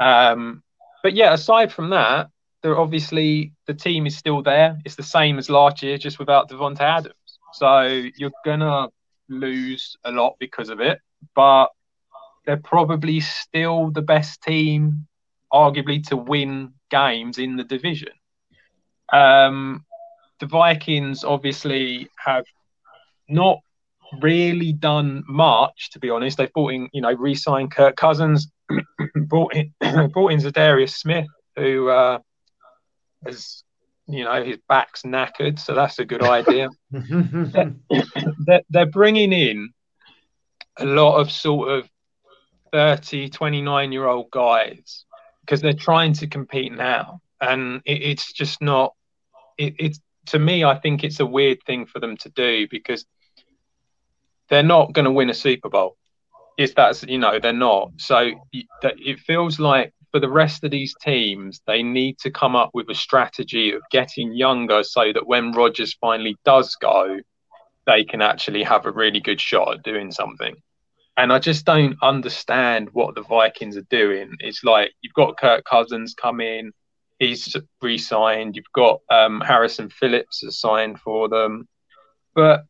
[0.00, 0.62] Um,
[1.02, 2.28] but yeah, aside from that,
[2.62, 4.78] they're obviously the team is still there.
[4.84, 7.14] It's the same as last year, just without Davante Adams.
[7.52, 7.82] So
[8.16, 8.88] you're gonna
[9.28, 10.98] lose a lot because of it,
[11.34, 11.68] but
[12.46, 15.06] they're probably still the best team,
[15.52, 18.12] arguably, to win games in the division.
[19.12, 19.84] Um,
[20.40, 22.44] the Vikings obviously have
[23.28, 23.58] not
[24.20, 26.38] really done much, to be honest.
[26.38, 28.50] They've brought in, you know, re-signed Kirk Cousins,
[29.14, 29.72] brought in,
[30.12, 31.26] brought in Za'Darius Smith,
[31.56, 32.18] who uh,
[33.26, 33.64] is,
[34.06, 36.68] you know, his back's knackered, so that's a good idea.
[36.90, 39.70] they're, they're bringing in
[40.78, 41.88] a lot of sort of
[42.72, 45.04] 30, 29 year old guys
[45.40, 47.20] because they're trying to compete now.
[47.40, 48.94] And it, it's just not,
[49.56, 53.04] it, it's to me, I think it's a weird thing for them to do because
[54.48, 55.96] they're not going to win a Super Bowl.
[56.56, 57.92] If that's, you know, they're not.
[57.96, 62.70] So it feels like for the rest of these teams, they need to come up
[62.72, 67.18] with a strategy of getting younger so that when Rodgers finally does go,
[67.86, 70.54] they can actually have a really good shot at doing something.
[71.16, 74.36] And I just don't understand what the Vikings are doing.
[74.40, 76.72] It's like you've got Kirk Cousins come in,
[77.18, 78.56] he's re-signed.
[78.56, 81.68] You've got um, Harrison Phillips has signed for them,
[82.34, 82.64] but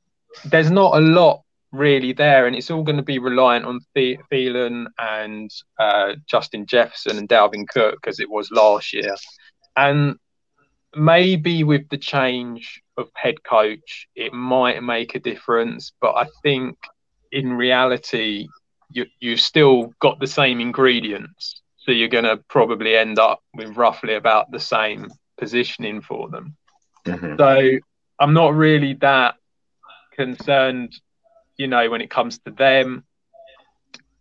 [0.45, 1.43] there's not a lot
[1.73, 6.67] really there, and it's all going to be reliant on the- Thielen and uh, Justin
[6.67, 9.15] Jefferson and Dalvin Cook as it was last year.
[9.77, 10.17] And
[10.95, 15.93] maybe with the change of head coach, it might make a difference.
[16.01, 16.77] But I think
[17.33, 18.47] in reality,
[18.91, 21.61] you, you've still got the same ingredients.
[21.85, 25.09] So you're going to probably end up with roughly about the same
[25.39, 26.57] positioning for them.
[27.05, 27.37] Mhm.
[27.37, 27.79] So
[28.19, 29.35] I'm not really that
[30.13, 30.95] concerned,
[31.57, 33.05] you know, when it comes to them.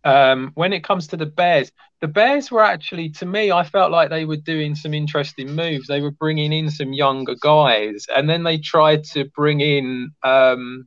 [0.06, 3.90] Um, when it comes to the Bears, the Bears were actually, to me, I felt
[3.90, 5.86] like they were doing some interesting moves.
[5.86, 10.86] They were bringing in some younger guys, and then they tried to bring in um,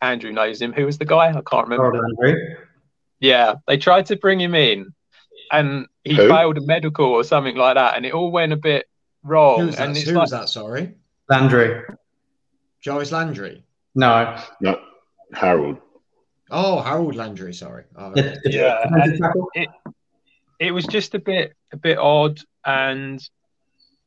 [0.00, 0.72] Andrew knows him.
[0.72, 1.30] Who was the guy?
[1.30, 2.00] I can't remember.
[2.00, 2.56] Landry.
[3.18, 4.92] Yeah, they tried to bring him in,
[5.52, 6.28] and he Who?
[6.28, 8.86] failed a medical or something like that, and it all went a bit
[9.22, 9.60] wrong.
[9.60, 9.88] Who was that?
[9.88, 10.48] and it's Who like, was that?
[10.48, 10.94] Sorry,
[11.28, 11.82] Landry.
[12.80, 13.62] Jarvis Landry.
[13.94, 14.36] No.
[14.60, 14.80] No,
[15.34, 15.78] Harold.
[16.50, 17.54] Oh, Harold Landry.
[17.54, 17.84] Sorry.
[17.96, 19.50] Oh, The- Yeah, defensive and tackle?
[20.58, 23.20] it was just a bit a bit odd and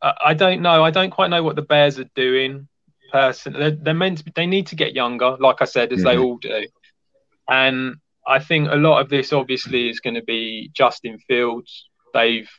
[0.02, 2.70] I, I don't know i don't quite know what the bears are doing
[3.12, 6.04] person they're, they're meant to be, they need to get younger like i said as
[6.04, 6.24] they Mhm.
[6.24, 6.66] all do
[7.50, 7.96] and
[8.28, 12.50] i think a lot of this obviously is going to be justin fields they've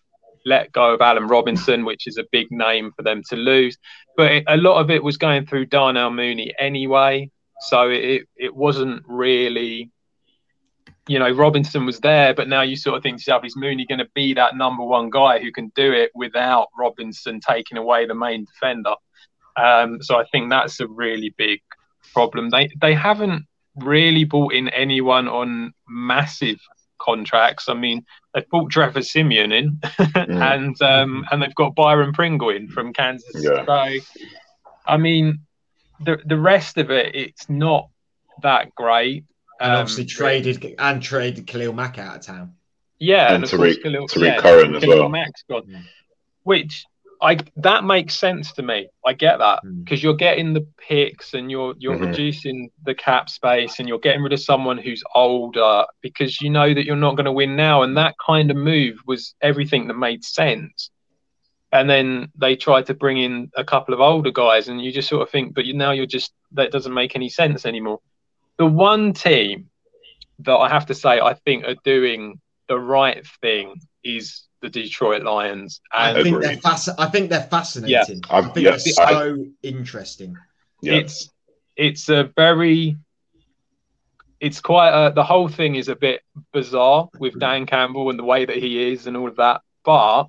[0.47, 3.77] let go of Allen Robinson, which is a big name for them to lose.
[4.17, 7.31] But it, a lot of it was going through Darnell Mooney anyway.
[7.61, 9.91] So it, it wasn't really,
[11.09, 13.87] you know, Robinson was there, but now you sort of think to yourself, is Mooney
[13.87, 18.07] going to be that number one guy who can do it without Robinson taking away
[18.07, 18.95] the main defender?
[19.57, 21.61] Um, so I think that's a really big
[22.13, 22.51] problem.
[22.51, 23.47] They they haven't
[23.77, 26.59] really brought in anyone on massive
[26.99, 27.69] contracts.
[27.69, 28.05] I mean,
[28.35, 29.81] they've brought Trevor Siemian in,
[30.15, 33.35] and um, and they've got Byron Pringle in from Kansas.
[33.43, 33.65] Yeah.
[33.67, 33.89] So,
[34.87, 35.41] I mean,
[36.05, 37.89] the the rest of it, it's not
[38.43, 39.25] that great.
[39.61, 42.53] And Um, obviously traded and traded Khalil Mack out of town.
[42.99, 45.09] Yeah, And of course Tarik- Khalil- Tarik yeah, Cohen as Khalil well.
[45.09, 45.63] Mack's gone.
[45.67, 45.83] Mm.
[46.43, 46.85] Which
[47.23, 48.89] I that makes sense to me.
[49.05, 49.85] I get that Mm.
[49.85, 52.11] because you're getting the picks and you're you're Mhm.
[52.11, 56.73] reducing the cap space and you're getting rid of someone who's older because you know
[56.75, 57.83] that you're not going to win now.
[57.83, 60.91] And that kind of move was everything that made sense.
[61.73, 65.09] And then they tried to bring in a couple of older guys, and you just
[65.09, 68.01] sort of think, but you, now you're just that doesn't make any sense anymore.
[68.57, 69.69] The one team
[70.41, 75.23] that I have to say I think are doing the right thing is the Detroit
[75.23, 75.81] Lions.
[75.93, 78.23] I And think they're fasc- I think they're fascinating.
[78.31, 80.37] I I've- think yes, they're I- so interesting.
[80.83, 80.95] Yeah.
[80.95, 81.31] it's
[81.77, 82.97] it's a very
[84.41, 86.21] it's quite a, the whole thing is a bit
[86.53, 89.63] bizarre with Dan Campbell and the way that he is and all of that.
[89.85, 90.25] But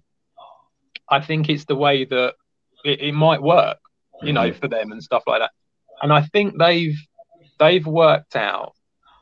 [1.10, 2.36] I think it's the way that
[2.86, 3.78] it, it might work,
[4.22, 4.60] you know, mm-hmm.
[4.60, 5.52] for them and stuff like that.
[6.02, 6.96] And I think they've
[7.60, 8.74] they've worked out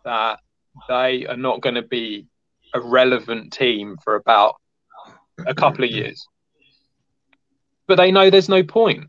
[0.03, 0.39] that
[0.87, 2.27] they are not going to be
[2.75, 4.55] a relevant team for about
[5.47, 6.27] a couple of years.
[7.87, 9.05] But they know there's no point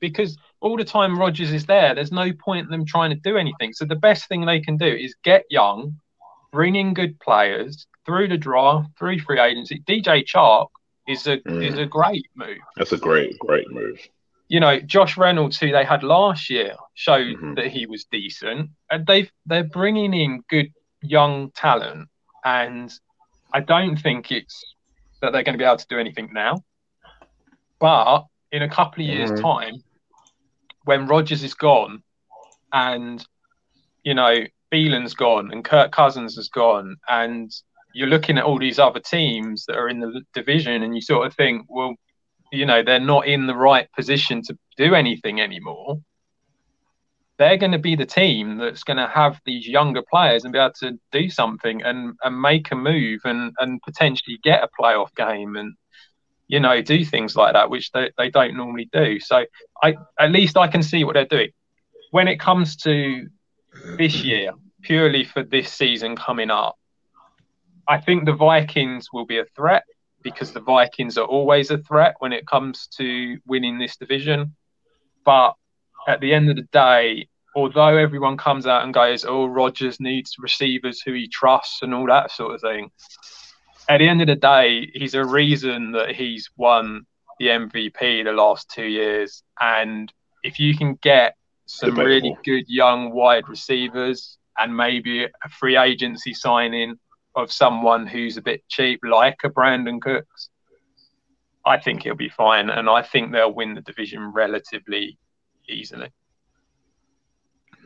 [0.00, 3.36] because all the time Rodgers is there, there's no point in them trying to do
[3.36, 3.72] anything.
[3.72, 5.96] So the best thing they can do is get young,
[6.52, 9.82] bring in good players through the draft, through free agency.
[9.86, 10.68] DJ Chark
[11.06, 11.66] is a mm.
[11.66, 12.58] is a great move.
[12.76, 14.00] That's a great great move.
[14.48, 17.54] You know, Josh Reynolds, who they had last year, showed mm-hmm.
[17.54, 20.72] that he was decent, and they've they're bringing in good
[21.02, 22.08] young talent,
[22.44, 22.92] and
[23.52, 24.74] I don't think it's
[25.20, 26.62] that they're going to be able to do anything now.
[27.78, 29.42] But in a couple of years' mm-hmm.
[29.42, 29.82] time,
[30.84, 32.02] when Rodgers is gone
[32.72, 33.24] and
[34.04, 37.50] you know Thielen's gone and Kirk Cousins is gone and
[37.94, 41.26] you're looking at all these other teams that are in the division and you sort
[41.26, 41.94] of think well
[42.52, 45.98] you know they're not in the right position to do anything anymore
[47.38, 50.58] they're going to be the team that's going to have these younger players and be
[50.58, 55.14] able to do something and, and make a move and, and potentially get a playoff
[55.14, 55.74] game and
[56.48, 59.20] you know, do things like that, which they, they don't normally do.
[59.20, 59.44] So
[59.82, 61.50] I at least I can see what they're doing.
[62.10, 63.28] When it comes to
[63.98, 66.76] this year, purely for this season coming up,
[67.86, 69.84] I think the Vikings will be a threat
[70.22, 74.56] because the Vikings are always a threat when it comes to winning this division.
[75.26, 75.52] But
[76.06, 80.36] at the end of the day, although everyone comes out and goes, "Oh, Rodgers needs
[80.38, 82.90] receivers who he trusts" and all that sort of thing,
[83.88, 87.06] at the end of the day, he's a reason that he's won
[87.38, 89.42] the MVP the last two years.
[89.60, 91.34] And if you can get
[91.66, 92.06] some Debatable.
[92.06, 96.98] really good young wide receivers and maybe a free agency signing
[97.34, 100.50] of someone who's a bit cheap, like a Brandin Cooks,
[101.64, 102.68] I think he'll be fine.
[102.70, 105.18] And I think they'll win the division relatively
[105.68, 106.10] easily.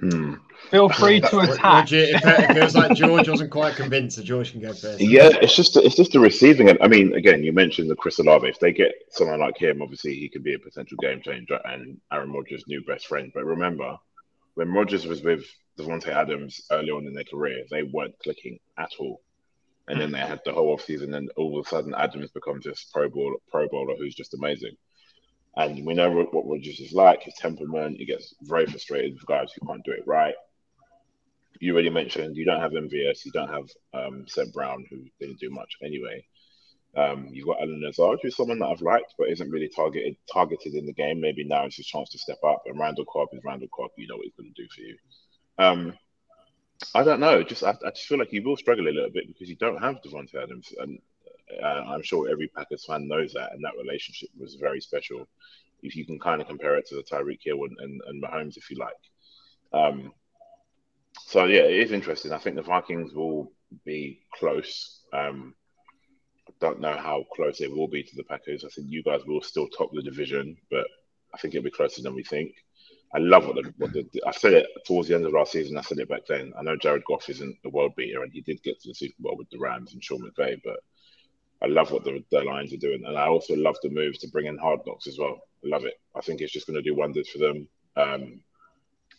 [0.00, 0.34] Hmm.
[0.70, 1.92] Feel free to attack.
[1.92, 5.00] it, it feels like George wasn't quite convinced, so George can go first.
[5.00, 6.78] Yeah, it's just it's just the receiving it.
[6.80, 8.48] I mean, again, you mentioned the Chris Olave.
[8.48, 12.00] If they get someone like him, obviously he could be a potential game changer and
[12.12, 13.30] Aaron Rodgers' new best friend.
[13.32, 13.96] But remember,
[14.54, 15.44] when Rodgers was with
[15.78, 19.20] Davante Adams early on in their career, they weren't clicking at all.
[19.88, 22.88] And then they had the whole offseason, and all of a sudden Adams becomes this
[22.92, 24.76] pro bowler, pro bowler who's just amazing.
[25.56, 27.98] And we know what Rodgers is like, his temperament.
[27.98, 30.34] He gets very frustrated with guys who can't do it right.
[31.60, 34.52] You already mentioned you don't have MVS, you don't have um, St.
[34.52, 36.24] Brown, who didn't do much anyway.
[36.96, 40.74] Um, you've got Allen Lazard, who's someone that I've liked, but isn't really targeted targeted
[40.74, 41.20] in the game.
[41.20, 42.62] Maybe now is his chance to step up.
[42.66, 43.90] And Randall Cobb is Randall Cobb.
[43.96, 44.96] You know what he's going to do for you.
[45.58, 45.98] Um,
[46.94, 47.42] I don't know.
[47.42, 49.80] Just I, I, just feel like you will struggle a little bit because you don't
[49.80, 50.98] have Davante Adams, and
[51.62, 55.28] uh, I'm sure every Packers fan knows that, and that relationship was very special.
[55.82, 58.56] If you can kind of compare it to the Tyreek Hill and, and, and Mahomes,
[58.56, 58.94] if you like.
[59.72, 60.12] Um,
[61.20, 62.32] so yeah, it is interesting.
[62.32, 63.52] I think the Vikings will
[63.84, 65.00] be close.
[65.12, 65.54] Um,
[66.48, 68.64] I don't know how close they will be to the Packers.
[68.64, 70.86] I think you guys will still top the division, but
[71.34, 72.54] I think it'll be closer than we think.
[73.14, 75.76] I love what the, what the I said it towards the end of last season.
[75.76, 76.52] I said it back then.
[76.58, 79.14] I know Jared Goff isn't the world beater, and he did get to the Super
[79.18, 80.80] Bowl with the Rams and Sean McVay, but
[81.62, 84.28] I love what the, the Lions are doing, and I also love the moves to
[84.28, 85.42] bring in Hard Knocks as well.
[85.64, 85.94] I love it.
[86.14, 87.68] I think it's just going to do wonders for them.
[87.96, 88.40] Um,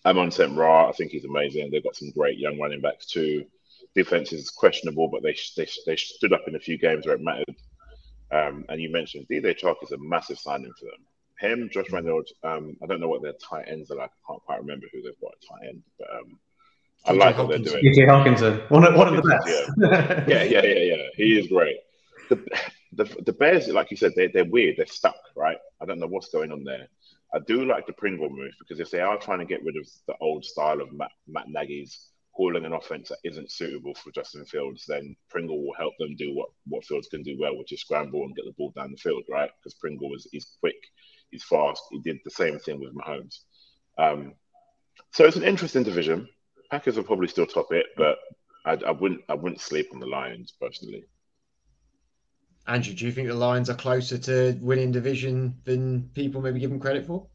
[0.06, 0.56] Amon St.
[0.56, 1.72] Ra, I think he's amazing.
[1.72, 3.46] They've got some great young running backs too.
[3.96, 7.22] Defense is questionable, but they they, they stood up in a few games where it
[7.22, 7.56] mattered.
[8.32, 11.06] Um, and you mentioned DJ Chark is a massive signing for them.
[11.39, 12.34] Him, Josh Reynolds.
[12.44, 14.10] Um, I don't know what their tight ends are like.
[14.10, 16.39] I can't quite remember who they've got at tight end, but um,
[17.06, 17.84] I like what they're doing.
[17.84, 19.48] TJ Hockenson, one of, one of the best.
[19.48, 20.26] Yeah.
[20.28, 21.08] yeah, yeah, yeah, yeah.
[21.16, 21.78] He is great
[22.30, 22.45] the,
[22.93, 24.76] the the Bears, like you said, they they're weird.
[24.78, 25.57] They're stuck, right?
[25.82, 26.88] I don't know what's going on there.
[27.34, 29.88] I do like the Pringle move because if they are trying to get rid of
[30.07, 34.45] the old style of Matt, Matt Nagy's calling an offense that isn't suitable for Justin
[34.45, 37.82] Fields, then Pringle will help them do what, what Fields can do well, which is
[37.82, 39.49] scramble and get the ball down the field, right?
[39.59, 40.76] Because Pringle is he's quick,
[41.32, 41.84] he's fast.
[41.91, 43.39] He did the same thing with Mahomes.
[43.97, 44.34] Um,
[45.11, 46.28] so it's an interesting division.
[46.71, 48.17] Packers will probably still top it, but
[48.65, 51.05] I, I wouldn't I wouldn't sleep on the Lions personally.
[52.68, 56.70] Andrew, do you think the Lions are closer to winning division than people maybe give
[56.70, 57.28] them credit for?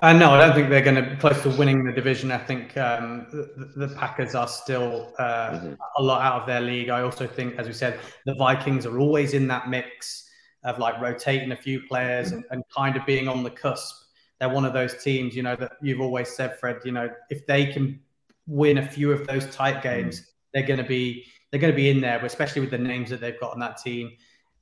[0.00, 2.30] Uh, no, I don't think they're going to be close to winning the division.
[2.30, 5.74] I think um, the, the, Packers are still uh, mm-hmm.
[5.98, 6.88] a lot out of their league.
[6.88, 10.30] I also think, as we said, the Vikings are always in that mix
[10.64, 14.04] of like rotating a few players and, and kind of being on the cusp.
[14.38, 16.78] They're one of those teams, you know, that you've always said, Fred.
[16.84, 18.00] You know, if they can
[18.46, 20.24] win a few of those tight games, mm.
[20.54, 23.20] they're going to be they're going to be in there, especially with the names that
[23.20, 24.12] they've got on that team.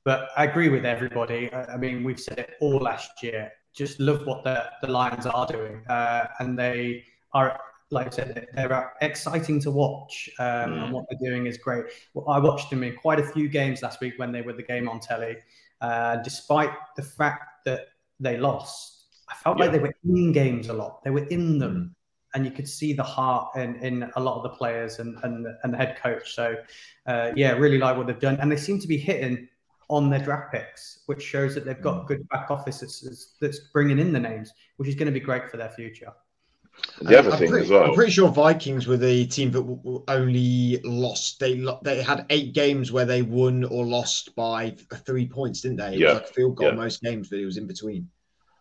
[0.04, 1.52] But I agree with everybody.
[1.52, 3.50] I mean, we've said it all last year.
[3.74, 7.58] Just love what the, the Lions are doing, uh, and they are
[7.90, 10.84] like I said, they're exciting to watch, um, mm.
[10.84, 11.84] and what they're doing is great.
[12.14, 14.62] Well, I watched them in quite a few games last week when they were the
[14.62, 15.36] game on telly.
[15.80, 19.64] Uh, despite the fact that they lost, I felt yeah.
[19.64, 21.04] like they were in games a lot.
[21.04, 21.94] They were in them, mm.
[22.36, 25.46] And you could see the heart in, in a lot of the players and and,
[25.62, 26.34] and the head coach.
[26.34, 26.54] So,
[27.06, 29.48] uh, yeah, really like what they've done, and they seem to be hitting
[29.88, 32.08] on their draft picks, which shows that they've got mm.
[32.08, 35.50] good back office that's, that's bringing in the names, which is going to be great
[35.50, 36.12] for their future.
[37.00, 37.84] The other I'm thing pretty, as well.
[37.84, 41.40] I'm pretty sure Vikings were the team that only lost.
[41.40, 44.76] They they had eight games where they won or lost by
[45.06, 45.94] three points, didn't they?
[45.94, 46.08] It yeah.
[46.08, 46.74] was like a field goal yeah.
[46.74, 48.10] most games, but it was in between.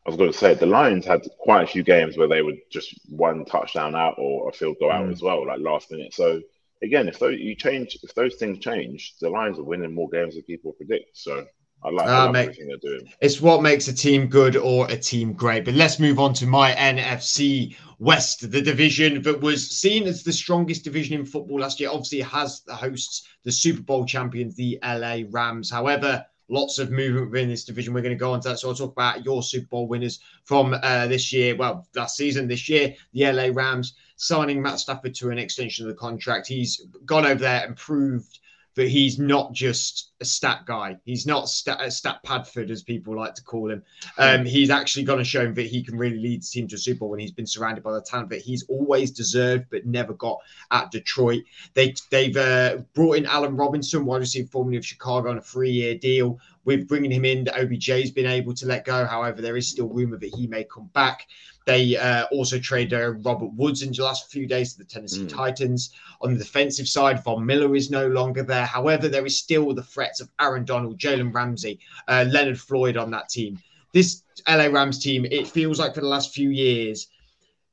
[0.06, 2.54] I was going to say the Lions had quite a few games where they were
[2.70, 5.12] just one touchdown out or a field goal out mm.
[5.12, 6.14] as well, like last minute.
[6.14, 6.42] So
[6.84, 10.36] again, if those you change, if those things change, the Lions are winning more games
[10.36, 11.18] than people predict.
[11.18, 11.46] So
[11.84, 13.12] I like, uh, I everything they're doing.
[13.20, 15.66] It's what makes a team good or a team great.
[15.66, 20.34] But let's move on to my NFC West, the division that was seen as the
[20.34, 21.90] strongest division in football last year.
[21.90, 25.72] Obviously, it has the hosts, the Super Bowl champions, the LA Rams.
[25.72, 27.94] However, lots of movement within this division.
[27.94, 28.60] We're going to go on to that.
[28.60, 31.56] So I'll talk about your Super Bowl winners from uh, this year.
[31.56, 35.90] Well, last season, this year, the LA Rams signing Matt Stafford to an extension of
[35.90, 36.48] the contract.
[36.48, 38.40] He's gone over there and proved
[38.76, 40.98] that he's not just a stat guy.
[41.06, 43.84] He's not stat, stat Padford, as people like to call him.
[44.18, 46.76] Um, he's actually going to show him that he can really lead the team to
[46.76, 49.86] a Super Bowl when he's been surrounded by the talent that he's always deserved, but
[49.86, 50.40] never got
[50.72, 51.44] at Detroit.
[51.74, 55.72] They, they've uh, brought in Allen Robinson, wide receiver formerly of Chicago, on a three
[55.72, 56.40] year deal.
[56.66, 59.06] With bringing him in, OBJ's been able to let go.
[59.06, 61.28] However, there is still rumor that he may come back.
[61.66, 65.26] They uh, also traded uh, Robert Woods in the last few days to the Tennessee
[65.26, 65.30] mm.
[65.30, 65.92] Titans.
[66.22, 68.66] On the defensive side, Von Miller is no longer there.
[68.66, 73.10] However, there is still the threats of Aaron Donald, Jalen Ramsey, uh, Leonard Floyd on
[73.12, 73.60] that team.
[73.94, 77.08] This LA Rams team, it feels like for the last few years,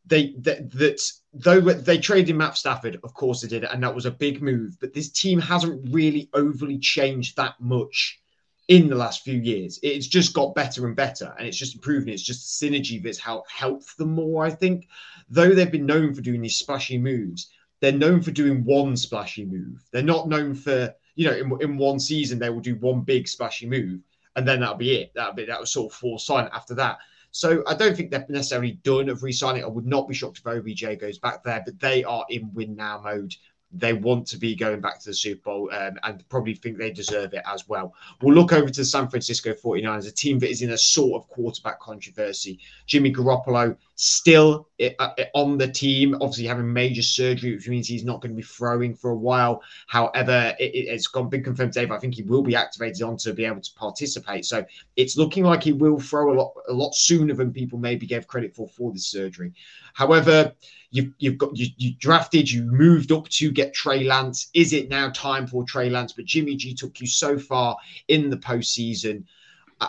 [0.06, 1.00] they that, that
[1.34, 4.76] though they traded Matt Stafford, of course they did, and that was a big move.
[4.80, 8.21] But this team hasn't really overly changed that much
[8.72, 9.78] in the last few years.
[9.82, 12.14] It's just got better and better, and it's just improving.
[12.14, 14.46] It's just synergy that's helped helped them more.
[14.46, 14.88] I think,
[15.28, 17.50] though they've been known for doing these splashy moves,
[17.80, 19.84] they're known for doing one splashy move.
[19.90, 23.28] They're not known for you know in, in one season they will do one big
[23.28, 24.00] splashy move,
[24.36, 25.12] and then that'll be it.
[25.14, 26.96] That'll be that was sort of full sign after that.
[27.30, 29.64] So I don't think they're necessarily done of re-signing.
[29.64, 32.74] I would not be shocked if OBJ goes back there, but they are in win
[32.74, 33.34] now mode
[33.72, 36.90] they want to be going back to the Super Bowl um, and probably think they
[36.90, 37.94] deserve it as well.
[38.20, 41.22] We'll look over to the San Francisco 49ers, a team that is in a sort
[41.22, 42.58] of quarterback controversy.
[42.86, 48.04] Jimmy Garoppolo still uh, uh, on the team, obviously having major surgery, which means he's
[48.04, 49.62] not going to be throwing for a while.
[49.86, 53.32] However, it, has gone been confirmed but I think he will be activated on to
[53.32, 54.44] be able to participate.
[54.44, 54.64] So
[54.96, 58.26] it's looking like he will throw a lot, a lot sooner than people maybe gave
[58.26, 59.52] credit for for this surgery.
[59.94, 60.52] However,
[60.90, 64.48] you've, you've got you, you drafted, you moved up to get Trey Lance.
[64.54, 66.12] Is it now time for Trey Lance?
[66.12, 67.76] But Jimmy G took you so far
[68.08, 69.24] in the postseason.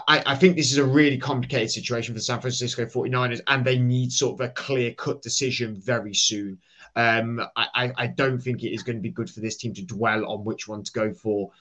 [0.07, 3.77] I, I, think this is a really complicated situation for San Francisco 49ers, and they
[3.77, 6.57] need sort of a clear cut decision very soon.
[6.95, 9.83] Um, I, I, don't think it is going to be good for this team to
[9.83, 11.51] dwell on which one to go for.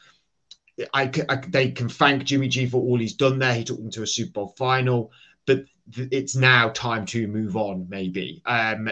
[0.94, 1.06] I,
[1.48, 3.54] they can thank Jimmy G for all he's done there.
[3.54, 5.12] He took them to a Super Bowl final,
[5.46, 5.64] but
[5.94, 8.40] it's now time to move on, maybe.
[8.46, 8.90] Um,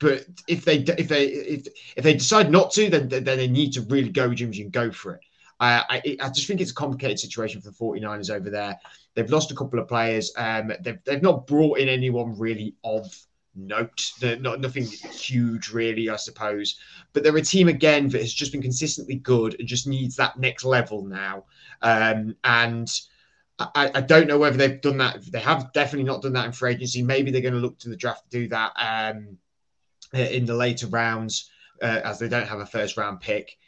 [0.00, 1.66] but if they if they if,
[1.96, 4.72] if they decide not to, then then they need to really go Jimmy G and
[4.72, 5.20] go for it.
[5.62, 8.78] I, I just think it's a complicated situation for the 49ers over there.
[9.14, 10.32] They've lost a couple of players.
[10.36, 13.14] Um, they've, they've not brought in anyone really of
[13.54, 14.12] note.
[14.22, 16.78] Not nothing huge, really, I suppose.
[17.12, 20.38] But they're a team again that has just been consistently good and just needs that
[20.38, 21.44] next level now.
[21.80, 22.90] Um, and
[23.58, 25.22] I, I, don't know whether they've done that.
[25.30, 27.02] They have definitely not done that in free agency.
[27.02, 29.36] Maybe they're going to look to the draft to do that um,
[30.12, 31.50] in the later rounds,
[31.82, 33.58] uh, as they don't have a first round pick.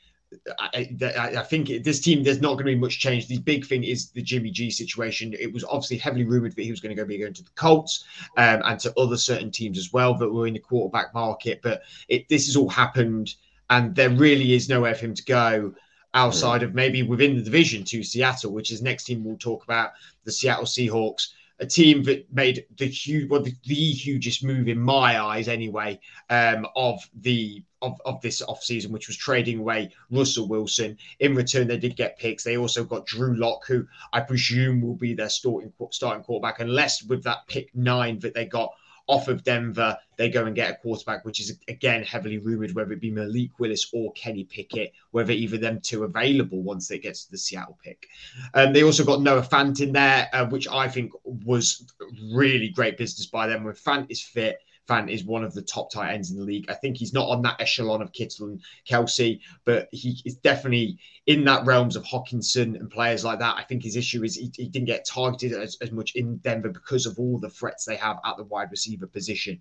[0.59, 3.26] I, I, think this team, there's not going to be much change.
[3.26, 5.35] The big thing is the Jimmy G situation.
[5.39, 7.51] It was obviously heavily rumored that he was going to go be going to the
[7.51, 8.05] Colts
[8.37, 11.61] um, and to other certain teams as well that were in the quarterback market.
[11.62, 13.35] But it, this has all happened,
[13.70, 15.74] and there really is nowhere for him to go
[16.14, 19.93] outside of maybe within the division to Seattle, which is next team we'll talk about
[20.24, 21.30] the Seattle Seahawks
[21.64, 25.98] a team that made the huge, well, the, the hugest move in my eyes, anyway,
[26.28, 30.96] um, of the of, of this offseason, which was trading away Russell Wilson.
[31.20, 32.44] In return, they did get picks.
[32.44, 37.02] They also got Drew Lock, who I presume will be their starting starting quarterback, unless
[37.02, 38.70] with that pick nine that they got
[39.07, 42.92] off of Denver, they go and get a quarterback, which is again heavily rumored, whether
[42.92, 47.14] it be Malik Willis or Kenny Pickett, whether either them two available once they get
[47.14, 48.07] to the Seattle pick.
[48.55, 51.86] Um, they also got Noah Fant in there, uh, which I think was
[52.32, 53.64] really great business by them.
[53.64, 54.59] When Fant is fit,
[54.89, 56.70] Fant is one of the top tight ends in the league.
[56.70, 60.99] I think he's not on that echelon of Kittle and Kelce, but he is definitely
[61.26, 63.57] in that realms of Hockenson and players like that.
[63.57, 66.68] I think his issue is he, he didn't get targeted as, as much in Denver
[66.68, 69.61] because of all the threats they have at the wide receiver position.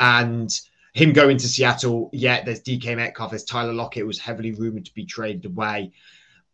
[0.00, 0.58] And
[0.94, 4.94] him going to Seattle, yeah, there's DK Metcalf, there's Tyler Lockett, was heavily rumored to
[4.94, 5.92] be traded away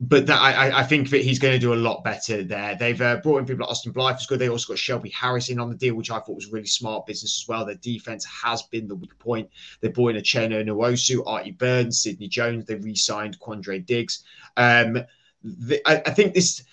[0.03, 2.75] but that, I, I, think that he's going to do a lot better there.
[2.75, 4.41] They've uh, brought in people like Austin Blythe, who's good.
[4.41, 7.41] They also got Shelby Harrison on the deal, which I thought was really smart business
[7.41, 7.65] as well.
[7.65, 9.49] Their defense has been the weak point.
[9.81, 12.65] They brought in Uchenna Nwosu, Artie Burns, Sidney Jones.
[12.65, 14.25] They re-signed Quandre Diggs.
[14.57, 15.05] Um,
[15.45, 16.65] the, I, I, think this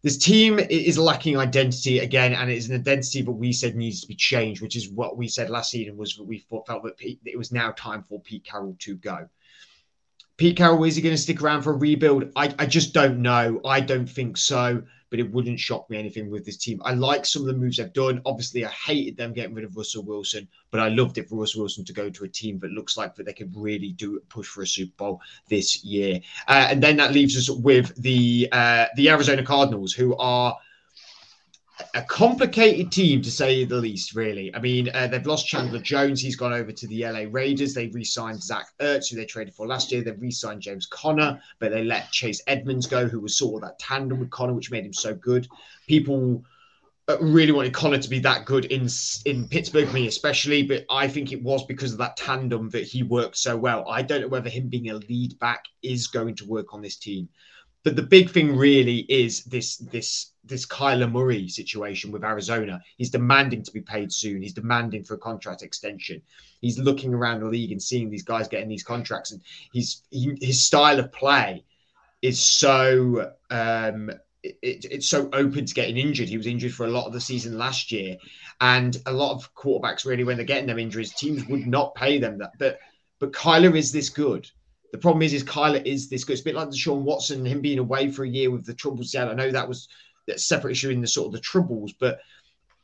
[0.00, 4.00] this team is lacking identity again, and it is an identity that we said needs
[4.00, 6.80] to be changed, which is what we said last season was that we felt that
[6.98, 9.28] it was now time for Pete Carroll to go.
[10.40, 12.32] Pete Carroll, is he going to stick around for a rebuild?
[12.34, 13.60] I, I just don't know.
[13.62, 16.80] I don't think so, but it wouldn't shock me anything with this team.
[16.82, 18.22] I like some of the moves they've done.
[18.24, 21.60] Obviously, I hated them getting rid of Russell Wilson, but I loved it for Russell
[21.60, 24.46] Wilson to go to a team that looks like that they could really do push
[24.46, 25.20] for a Super Bowl
[25.50, 26.20] this year.
[26.48, 30.56] Uh, and then that leaves us with the uh, the Arizona Cardinals, who are–
[31.94, 34.54] a complicated team to say the least, really.
[34.54, 36.20] I mean, uh, they've lost Chandler Jones.
[36.20, 37.74] He's gone over to the LA Raiders.
[37.74, 40.02] They re signed Zach Ertz, who they traded for last year.
[40.02, 43.68] They re signed James Conner, but they let Chase Edmonds go, who was sort of
[43.68, 45.48] that tandem with Conner, which made him so good.
[45.86, 46.44] People
[47.08, 48.88] uh, really wanted Conner to be that good in
[49.24, 53.02] in Pittsburgh, me especially, but I think it was because of that tandem that he
[53.02, 53.88] worked so well.
[53.88, 56.96] I don't know whether him being a lead back is going to work on this
[56.96, 57.28] team.
[57.82, 62.80] But the big thing really is this this this Kyler Murray situation with Arizona.
[62.96, 64.42] He's demanding to be paid soon.
[64.42, 66.22] He's demanding for a contract extension.
[66.60, 69.40] He's looking around the league and seeing these guys getting these contracts, and
[69.72, 71.64] he's he, his style of play
[72.22, 74.10] is so um,
[74.42, 76.28] it, it's so open to getting injured.
[76.28, 78.16] He was injured for a lot of the season last year,
[78.60, 82.18] and a lot of quarterbacks really, when they're getting them injuries, teams would not pay
[82.18, 82.52] them that.
[82.58, 82.78] But
[83.18, 84.50] but Kyler is this good.
[84.92, 86.32] The problem is, is Kyler is this good.
[86.32, 89.14] It's a bit like Deshaun Watson, him being away for a year with the troubles.
[89.14, 89.88] Yeah, I know that was
[90.28, 92.20] a separate issue in the sort of the troubles, but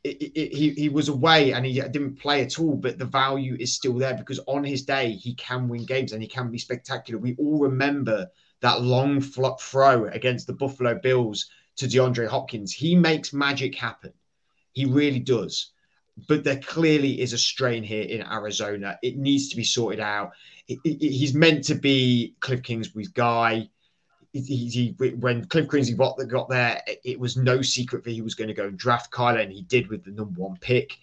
[0.03, 3.57] it, it, he, he was away and he didn't play at all, but the value
[3.59, 6.57] is still there because on his day he can win games and he can be
[6.57, 7.19] spectacular.
[7.19, 8.27] We all remember
[8.61, 12.71] that long flop throw against the Buffalo Bills to DeAndre Hopkins.
[12.71, 14.13] He makes magic happen.
[14.73, 15.71] He really does.
[16.27, 18.97] But there clearly is a strain here in Arizona.
[19.03, 20.31] It needs to be sorted out
[20.67, 23.69] he's meant to be Cliff Kingsbury's guy.
[24.45, 28.35] He, he, when Cliff Kingsbury got, got there, it was no secret that he was
[28.35, 30.97] going to go and draft Kyler, and he did with the number one pick.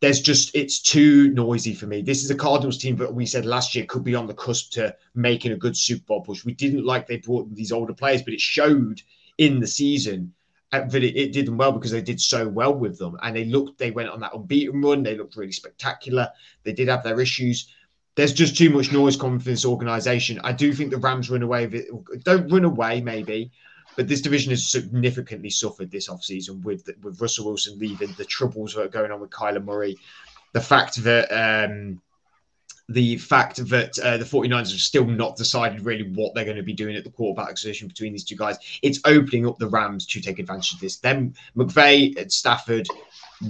[0.00, 2.02] There's just it's too noisy for me.
[2.02, 4.72] This is a Cardinals team that we said last year could be on the cusp
[4.72, 6.44] to making a good Super Bowl push.
[6.44, 9.00] We didn't like they brought these older players, but it showed
[9.38, 10.34] in the season
[10.72, 13.36] uh, that it, it, did them well because they did so well with them, and
[13.36, 15.02] they looked they went on that unbeaten run.
[15.02, 16.28] They looked really spectacular.
[16.64, 17.68] They did have their issues
[18.14, 20.40] there's just too much noise coming from this organization.
[20.44, 22.24] I do think the Rams run away with it.
[22.24, 23.50] Don't run away, maybe,
[23.96, 28.74] but this division has significantly suffered this offseason with with Russell Wilson leaving, the troubles
[28.74, 29.98] that are going on with Kyler Murray,
[30.52, 32.00] the fact that um,
[32.88, 36.62] the fact that uh, the 49ers have still not decided really what they're going to
[36.62, 38.58] be doing at the quarterback position between these two guys.
[38.82, 40.98] It's opening up the Rams to take advantage of this.
[40.98, 42.88] Then McVay at Stafford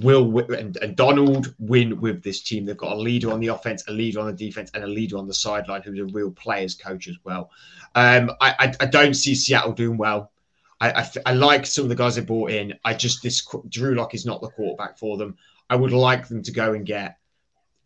[0.01, 2.65] will and, and, Donald win with this team.
[2.65, 5.19] They've got a leader on the offense, a leader on the defense, and a leader
[5.19, 7.51] on the sideline who's a real players coach as well.
[7.95, 10.33] Um, I, I, I, don't see Seattle doing well.
[10.81, 12.75] I, I, I, like some of the guys they brought in.
[12.85, 15.37] I just this Drew Lock is not the quarterback for them.
[15.69, 17.19] I would like them to go and get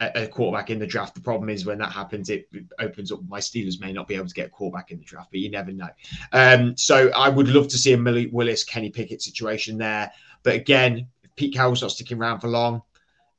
[0.01, 1.15] a, a quarterback in the draft.
[1.15, 2.49] The problem is when that happens, it
[2.79, 3.21] opens up.
[3.29, 5.51] My Steelers may not be able to get a quarterback in the draft, but you
[5.51, 5.89] never know.
[6.33, 10.11] Um, so I would love to see a Malik Willis, Kenny Pickett situation there.
[10.43, 12.83] But again, Pete Carroll's not sticking around for long.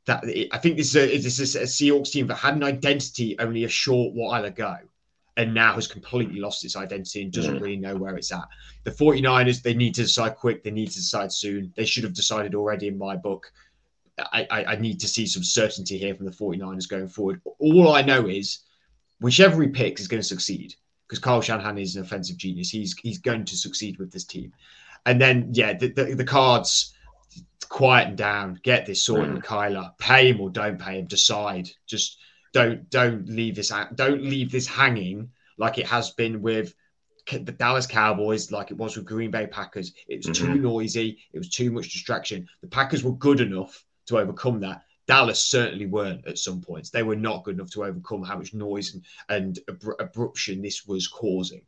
[0.05, 3.37] That I think this is a, this is a Seahawks team that had an identity
[3.39, 4.77] only a short while ago
[5.35, 8.47] and now has completely lost its identity and doesn't really know where it's at.
[8.85, 10.63] The 49ers, they need to decide quick.
[10.63, 11.71] They need to decide soon.
[11.75, 13.51] They should have decided already in my book.
[14.17, 17.39] I, I, I need to see some certainty here from the 49ers going forward.
[17.59, 18.59] All I know is
[19.19, 20.73] whichever he picks is going to succeed
[21.05, 22.69] because Kyle Shanahan is an offensive genius.
[22.69, 24.53] He's he's going to succeed with this team.
[25.05, 26.95] And then, yeah, the, the, the cards
[27.70, 29.36] quieten down, get this sorted mm.
[29.36, 31.70] with Kyler, pay him or don't pay him, decide.
[31.86, 32.18] Just
[32.53, 36.74] don't don't leave this don't leave this hanging like it has been with
[37.30, 39.93] the Dallas Cowboys, like it was with Green Bay Packers.
[40.07, 40.53] It was mm-hmm.
[40.53, 41.20] too noisy.
[41.34, 42.47] It was too much distraction.
[42.61, 44.84] The Packers were good enough to overcome that.
[45.07, 46.89] Dallas certainly weren't at some points.
[46.89, 49.59] They were not good enough to overcome how much noise and, and
[49.99, 51.61] abruption this was causing.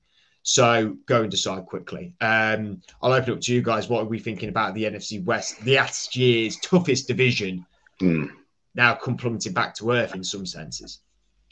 [0.50, 2.16] So go and decide quickly.
[2.22, 3.88] Um, I'll open up to you guys.
[3.88, 7.68] What are we thinking about the NFC West, the last year's toughest division,
[8.02, 8.32] mm.
[8.74, 11.02] now come plummeting back to earth in some senses?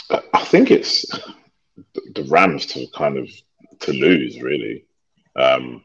[0.09, 1.05] I think it's
[2.15, 3.29] the Rams to kind of
[3.81, 4.87] to lose, really.
[5.35, 5.83] Um,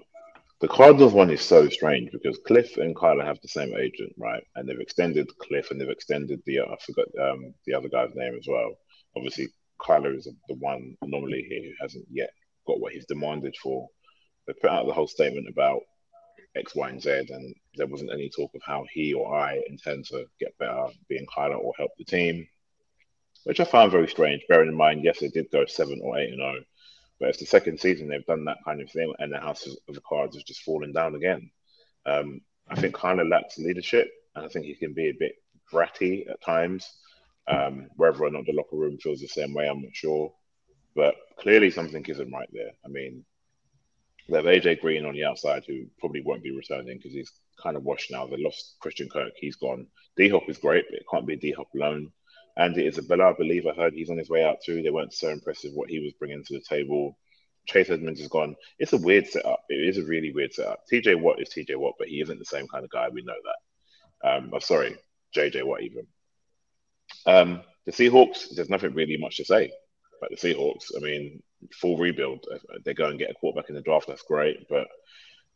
[0.63, 4.43] the Cardinals one is so strange because Cliff and Kyler have the same agent, right?
[4.57, 8.37] And they've extended Cliff and they've extended the I forgot um, the other guy's name
[8.39, 8.71] as well.
[9.15, 9.49] Obviously,
[9.79, 12.31] Kyler is the one anomaly here who hasn't yet
[12.67, 13.89] got what he's demanded for.
[14.47, 15.81] They put out the whole statement about
[16.57, 20.05] X, Y, and Z, and there wasn't any talk of how he or I intend
[20.07, 22.47] to get better, being Kyler or help the team,
[23.45, 24.43] which I found very strange.
[24.49, 26.65] Bearing in mind, yes, they did go seven or eight and zero, oh,
[27.19, 29.95] but it's the second season they've done that kind of thing, and the house of
[29.95, 31.51] the cards has just fallen down again.
[32.05, 35.37] Um, I think Kyler lacks leadership, and I think he can be a bit
[35.73, 36.87] bratty at times.
[37.49, 40.33] Um, whether or not the locker room feels the same way, I'm not sure.
[40.95, 42.73] But clearly something isn't right there.
[42.85, 43.25] I mean,
[44.29, 47.77] they have AJ Green on the outside who probably won't be returning because he's kind
[47.77, 48.27] of washed now.
[48.27, 49.87] They lost Christian Kirk, he's gone.
[50.17, 52.13] D Hop is great, but it can't be D Hop alone.
[52.57, 54.83] Andy Isabella, I believe I heard he's on his way out too.
[54.83, 57.19] They weren't so impressive what he was bringing to the table.
[57.67, 58.57] Chase Edmonds is gone.
[58.79, 59.61] It's a weird setup.
[59.69, 60.83] It is a really weird setup.
[60.93, 63.09] TJ Watt is TJ Watt, but he isn't the same kind of guy.
[63.09, 64.29] We know that.
[64.29, 64.97] Um, I'm sorry,
[65.35, 66.07] JJ Watt even.
[67.25, 69.73] Um, the Seahawks, there's nothing really much to say
[70.23, 70.97] about the Seahawks.
[70.97, 71.43] I mean,
[71.73, 72.47] full rebuild.
[72.85, 74.07] They go and get a quarterback in the draft.
[74.09, 74.89] That's great, but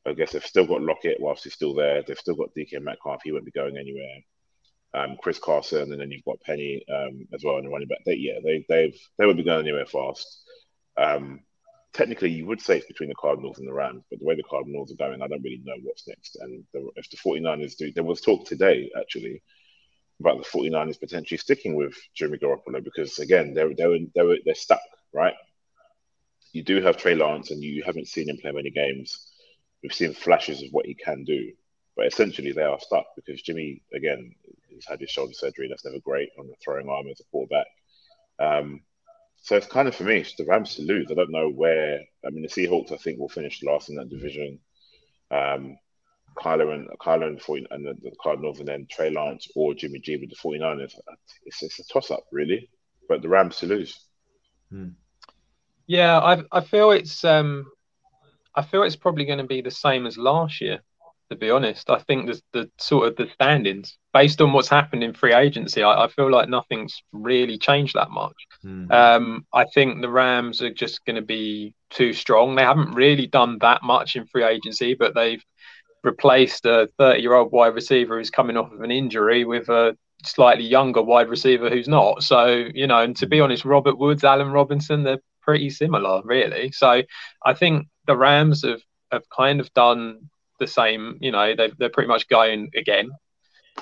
[0.07, 2.03] I guess they've still got Lockett whilst he's still there.
[2.03, 3.23] They've still got DK Metcalf.
[3.25, 4.23] He won't be going anywhere
[4.97, 7.99] um, Chris Carson, and then you've got Penny um, as well in the running back.
[8.05, 10.43] They, yeah, they they've they won't be going anywhere fast.
[10.97, 11.41] Um,
[11.93, 14.43] technically, you would say it's between the Cardinals and the Rams, but the way the
[14.43, 16.37] Cardinals are going, I don't really know what's next.
[16.41, 19.43] And the, if the 49ers do, there was talk today actually
[20.21, 24.81] about the 49ers potentially sticking with Jimmy Garoppolo because again, they're they're they're, they're stuck,
[25.12, 25.35] right?
[26.53, 29.31] You do have Trey Lance, and you haven't seen him play many games.
[29.83, 31.53] We've seen flashes of what he can do,
[31.97, 34.35] but essentially they are stuck because Jimmy, again,
[34.75, 35.69] has had his shoulder surgery.
[35.69, 37.67] That's never great on the throwing arm as a quarterback.
[38.39, 38.81] Um,
[39.43, 41.09] so it's kind of for me, it's the Rams to lose.
[41.11, 42.01] I don't know where.
[42.27, 44.59] I mean, the Seahawks, I think, will finish last in that division.
[45.31, 45.77] Um,
[46.37, 49.74] Kyler and Kyler and, the 40, and the, the, Cardinals, and then Trey Lance or
[49.74, 50.95] Jimmy G with the 49ers.
[51.45, 52.68] It's, it's a toss up, really.
[53.09, 54.01] But the Rams to lose.
[54.70, 54.91] Hmm.
[55.87, 57.66] Yeah, I I feel it's um,
[58.55, 60.80] I feel it's probably going to be the same as last year
[61.30, 61.91] to be honest.
[61.91, 65.82] I think the, the sort of the standings, based on what's happened in free agency,
[65.82, 68.37] I, I feel like nothing's really changed that much.
[68.64, 68.91] Mm.
[68.93, 72.55] Um, I think the Rams are just going to be too strong.
[72.55, 75.43] They haven't really done that much in free agency, but they've
[76.07, 79.97] replaced a 30 year old wide receiver who's coming off of an injury with a
[80.25, 82.23] slightly younger wide receiver who's not.
[82.23, 86.73] So, you know, and to be honest, Robert Woods, Allen Robinson, they're pretty similar, really.
[86.73, 87.03] So
[87.45, 88.81] I think the Rams have,
[89.13, 91.19] have kind of done the same.
[91.21, 93.11] You know, they they're pretty much going again.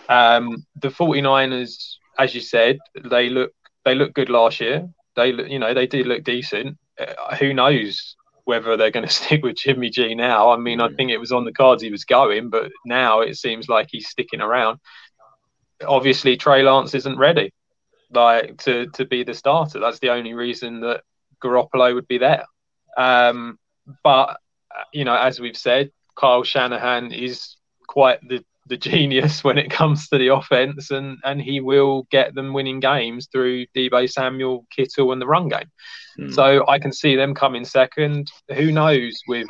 [0.09, 3.53] Um, the 49ers, as you said, they look
[3.85, 4.89] they look good last year.
[5.15, 6.79] They you know, they did look decent.
[6.99, 10.51] Uh, who knows whether they're going to stick with Jimmy G now?
[10.51, 13.37] I mean, I think it was on the cards he was going, but now it
[13.37, 14.79] seems like he's sticking around.
[15.87, 17.53] Obviously, Trey Lance isn't ready,
[18.13, 19.81] like to to be the starter.
[19.81, 21.03] That's the only reason that
[21.43, 22.45] Garoppolo would be there.
[22.97, 23.59] Um,
[24.03, 24.39] but
[24.75, 29.71] uh, you know, as we've said, Kyle Shanahan is quite the, the genius when it
[29.71, 34.67] comes to the offense, and, and he will get them winning games through Deebo Samuel,
[34.75, 35.71] Kittle, and the run game.
[36.19, 36.35] Mm.
[36.35, 38.31] So I can see them coming second.
[38.55, 39.49] Who knows with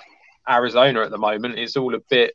[0.49, 1.59] Arizona at the moment?
[1.59, 2.33] It's all a bit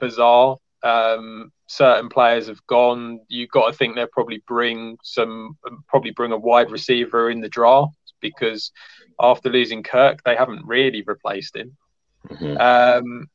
[0.00, 0.56] bizarre.
[0.82, 3.20] Um, certain players have gone.
[3.28, 5.56] You've got to think they'll probably bring some,
[5.88, 8.70] probably bring a wide receiver in the draft because
[9.20, 11.76] after losing Kirk, they haven't really replaced him.
[12.28, 12.56] Mm-hmm.
[12.58, 13.28] Um,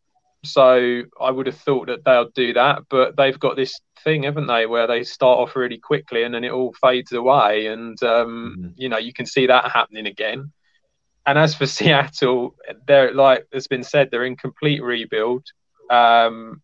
[0.43, 4.47] so I would have thought that they'll do that, but they've got this thing, haven't
[4.47, 8.55] they, where they start off really quickly and then it all fades away, and um,
[8.57, 8.69] mm-hmm.
[8.75, 10.51] you know you can see that happening again.
[11.25, 12.55] And as for Seattle,
[12.87, 15.45] they're like it's been said, they're in complete rebuild.
[15.89, 16.61] Um,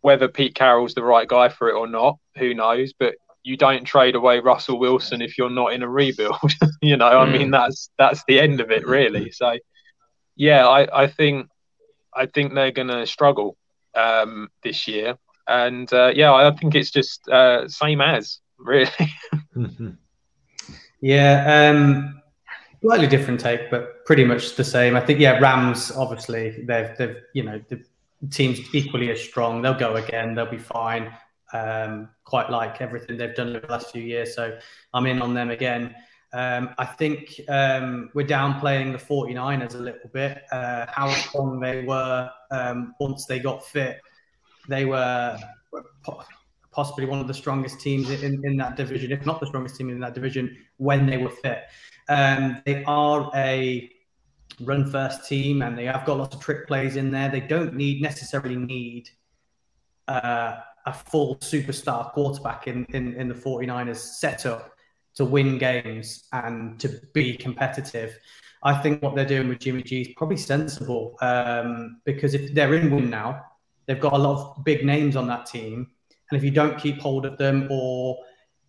[0.00, 2.92] whether Pete Carroll's the right guy for it or not, who knows?
[2.92, 6.52] But you don't trade away Russell Wilson if you're not in a rebuild.
[6.82, 7.28] you know, mm.
[7.28, 9.30] I mean that's that's the end of it, really.
[9.30, 9.58] So,
[10.36, 11.48] yeah, I I think
[12.16, 13.56] I think they're going to struggle
[13.94, 15.16] um, this year.
[15.46, 18.90] And uh, yeah, I think it's just uh, same as really.
[21.00, 22.22] yeah, um,
[22.80, 24.96] slightly different take, but pretty much the same.
[24.96, 27.84] I think yeah, Rams obviously they've they've you know the
[28.30, 29.60] team's equally as strong.
[29.62, 30.34] They'll go again.
[30.34, 31.12] They'll be fine.
[31.52, 34.34] Um, quite like everything they've done over the last few years.
[34.34, 34.58] So
[34.92, 35.94] I'm in on them again.
[36.34, 40.42] Um, I think um, we're downplaying the 49ers a little bit.
[40.50, 44.00] Uh, how strong they were um, once they got fit.
[44.68, 45.38] They were
[46.72, 49.90] possibly one of the strongest teams in, in that division, if not the strongest team
[49.90, 51.62] in that division when they were fit.
[52.08, 53.88] Um, they are a
[54.60, 57.28] run first team and they have got lots of trick plays in there.
[57.28, 59.08] They don't need necessarily need
[60.08, 64.73] uh, a full superstar quarterback in, in, in the 49ers setup
[65.16, 68.18] to win games and to be competitive.
[68.62, 72.74] I think what they're doing with Jimmy G is probably sensible um, because if they're
[72.74, 73.44] in win now,
[73.86, 75.88] they've got a lot of big names on that team.
[76.30, 78.16] And if you don't keep hold of them, or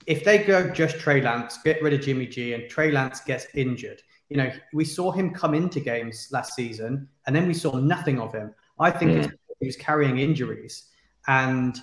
[0.06, 3.48] if they go just Trey Lance, get rid of Jimmy G, and Trey Lance gets
[3.56, 7.78] injured, you know, we saw him come into games last season and then we saw
[7.78, 8.54] nothing of him.
[8.80, 9.32] I think mm.
[9.60, 10.88] he was carrying injuries.
[11.28, 11.80] And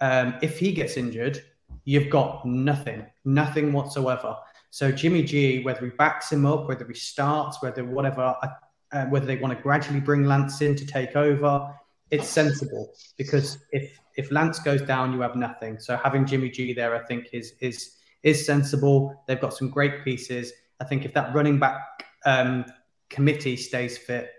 [0.00, 1.42] um, if he gets injured,
[1.84, 4.36] you've got nothing, nothing whatsoever.
[4.70, 8.48] So Jimmy G, whether he backs him up, whether he starts, whether whatever, uh,
[8.92, 11.74] uh, whether they want to gradually bring Lance in to take over,
[12.10, 15.78] it's sensible because if if Lance goes down, you have nothing.
[15.80, 19.22] So having Jimmy G there, I think is is is sensible.
[19.26, 20.52] They've got some great pieces.
[20.80, 21.80] I think if that running back
[22.24, 22.64] um,
[23.08, 24.30] committee stays fit,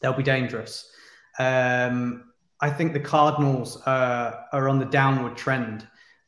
[0.00, 0.90] they'll be dangerous.
[1.38, 5.86] Um, I think the Cardinals uh, are on the downward trend.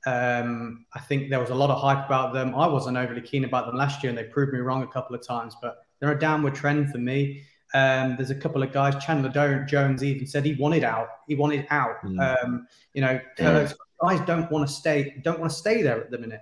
[0.09, 2.55] Um, I think there was a lot of hype about them.
[2.55, 5.15] I wasn't overly keen about them last year, and they proved me wrong a couple
[5.15, 5.55] of times.
[5.61, 7.43] But they're a downward trend for me.
[7.75, 9.03] Um, there's a couple of guys.
[9.05, 11.09] Chandler Jones even said he wanted out.
[11.27, 12.03] He wanted out.
[12.03, 12.43] Mm.
[12.43, 13.71] Um, you know, yeah.
[14.03, 15.21] guys don't want to stay.
[15.23, 16.41] Don't want to stay there at the minute.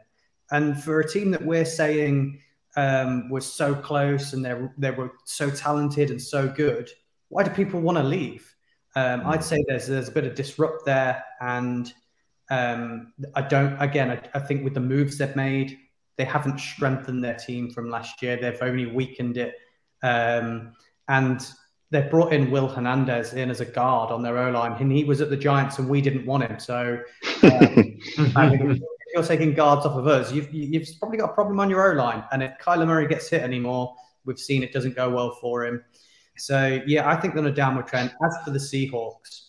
[0.53, 2.39] And for a team that we're saying
[2.77, 6.89] um, was so close and they they were so talented and so good,
[7.31, 8.55] why do people want to leave?
[8.95, 9.27] Um, mm.
[9.27, 11.93] I'd say there's there's a bit of disrupt there, and
[12.51, 13.81] um, I don't.
[13.81, 15.79] Again, I, I, think with the moves they've made,
[16.17, 18.37] they haven't strengthened their team from last year.
[18.37, 19.55] They've only weakened it.
[20.03, 20.73] Um,
[21.09, 21.47] and
[21.91, 25.05] they've brought in Will Hernandez in as a guard on their O line, and he
[25.05, 26.59] was at the Giants, and we didn't want him.
[26.59, 28.81] So, um, if
[29.15, 31.95] you're taking guards off of us, you've, you've probably got a problem on your O
[31.97, 32.25] line.
[32.33, 33.95] And if Kyler Murray gets hit anymore,
[34.25, 35.85] we've seen it doesn't go well for him.
[36.37, 38.13] So, yeah, I think they're on a downward trend.
[38.25, 39.46] As for the Seahawks,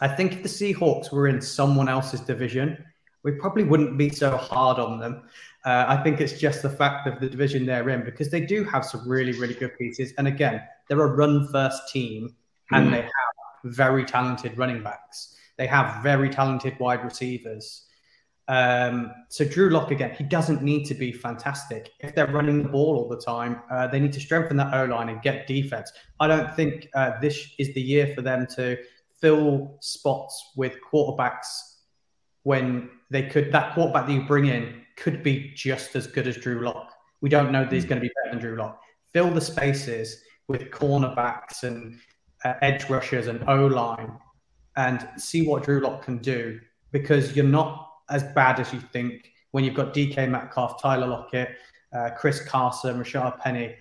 [0.00, 2.84] I think if the Seahawks were in someone else's division,
[3.22, 5.22] we probably wouldn't be so hard on them.
[5.64, 8.64] Uh, I think it's just the fact of the division they're in because they do
[8.64, 10.14] have some really, really good pieces.
[10.16, 12.34] And again, they're a run first team
[12.72, 12.92] and mm.
[12.92, 13.10] they have
[13.64, 15.36] very talented running backs.
[15.58, 17.86] They have very talented wide receivers.
[18.48, 21.90] Um, so Drew Lock again, he doesn't need to be fantastic.
[22.00, 24.86] If they're running the ball all the time, uh, they need to strengthen that O
[24.86, 25.92] line and get defense.
[26.18, 28.78] I don't think uh, this is the year for them to
[29.20, 31.46] fill spots with quarterbacks
[32.42, 33.52] when they could.
[33.52, 36.92] That quarterback that you bring in could be just as good as Drew Lock.
[37.20, 37.90] We don't know that he's hmm.
[37.90, 38.80] going to be better than Drew Lock.
[39.12, 41.98] Fill the spaces with cornerbacks and
[42.44, 44.12] uh, edge rushers and O line
[44.76, 46.60] and see what Drew Lock can do
[46.92, 51.56] because you're not as bad as you think when you've got DK Metcalf, Tyler Lockett,
[51.92, 53.74] uh, Chris Carson, Rashaad Penny,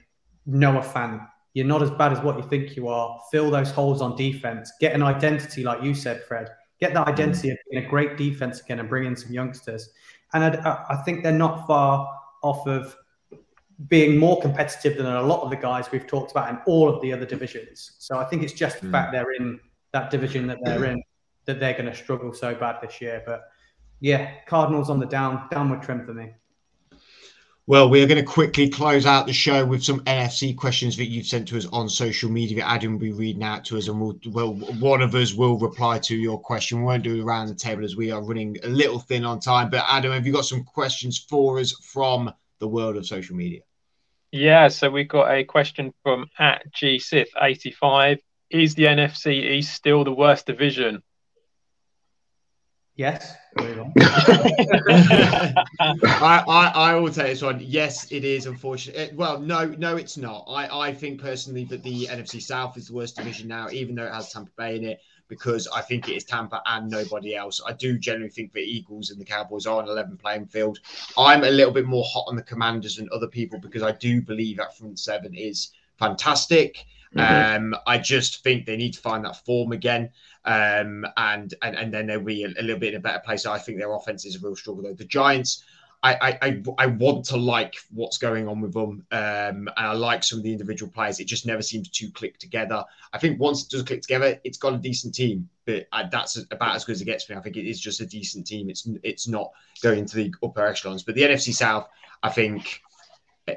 [0.46, 1.28] Noah Fant.
[1.60, 3.20] You're not as bad as what you think you are.
[3.32, 4.72] Fill those holes on defense.
[4.80, 6.48] Get an identity, like you said, Fred.
[6.80, 9.90] Get that identity of being a great defense again and bring in some youngsters.
[10.32, 12.10] And I, I think they're not far
[12.44, 12.96] off of
[13.90, 17.02] being more competitive than a lot of the guys we've talked about in all of
[17.02, 17.98] the other divisions.
[18.00, 18.92] So I think it's just the mm.
[18.92, 19.60] fact they're in
[19.92, 21.04] that division that they're in
[21.44, 23.22] that they're going to struggle so bad this year.
[23.26, 23.42] But
[24.00, 26.32] yeah, Cardinals on the down downward trend for me.
[27.70, 31.06] Well, we are going to quickly close out the show with some NFC questions that
[31.06, 34.02] you've sent to us on social media Adam will be reading out to us, and
[34.02, 36.80] we'll, well, one of us will reply to your question.
[36.80, 39.40] We won't do it around the table as we are running a little thin on
[39.40, 39.70] time.
[39.70, 43.60] But Adam, have you got some questions for us from the world of social media?
[44.32, 48.18] Yeah, so we've got a question from at GSith85.
[48.50, 51.04] Is the NFC East still the worst division?
[53.00, 53.34] Yes.
[53.58, 53.94] I,
[56.20, 57.62] I, I will tell this one.
[57.62, 58.46] Yes, it is.
[58.46, 60.44] Unfortunately, well, no, no, it's not.
[60.50, 64.04] I, I think personally that the NFC South is the worst division now, even though
[64.04, 67.62] it has Tampa Bay in it, because I think it is Tampa and nobody else.
[67.66, 70.80] I do generally think the Eagles and the Cowboys are on an 11 playing field.
[71.18, 74.22] I'm a little bit more hot on the Commanders than other people because I do
[74.22, 76.86] believe that front seven is fantastic.
[77.16, 77.74] Mm-hmm.
[77.74, 80.12] Um, I just think they need to find that form again.
[80.46, 83.46] Um, and, and and then they'll be a, a, little bit in a better place.
[83.46, 84.94] I think their offense is a real struggle though.
[84.94, 85.64] The Giants,
[86.02, 90.24] I, I, I want to like what's going on with them, um, and I like
[90.24, 91.20] some of the individual players.
[91.20, 92.86] It just never seems to click together.
[93.12, 96.38] I think once it does click together, it's got a decent team, but I, that's
[96.52, 97.40] about as good as it gets for me.
[97.40, 98.70] I think it is just a decent team.
[98.70, 99.52] It's it's not
[99.84, 101.90] going to the upper echelons, but the NFC South,
[102.24, 102.82] I think.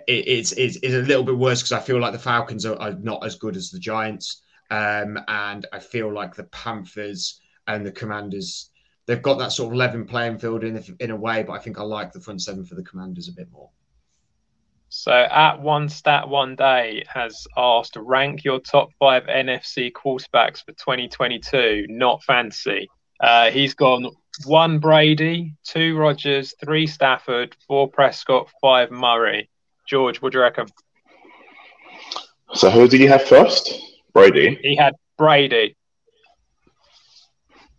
[0.06, 2.76] It, it's, it's, it's a little bit worse because I feel like the Falcons are,
[2.76, 7.86] are not as good as the Giants, um, and I feel like the Panthers and
[7.86, 8.70] the Commanders
[9.06, 11.78] they've got that sort of level playing field in in a way, but I think
[11.78, 13.70] I like the front seven for the Commanders a bit more.
[14.88, 20.72] So at one stat one day has asked rank your top five NFC quarterbacks for
[20.72, 22.88] 2022, not fancy.
[23.18, 24.10] Uh, he's gone
[24.44, 29.48] one Brady, two Rodgers, three Stafford, four Prescott, five Murray.
[29.86, 30.66] George, what do you reckon?
[32.54, 33.72] So who did you have first?
[34.12, 34.58] Brady.
[34.62, 35.76] He had Brady.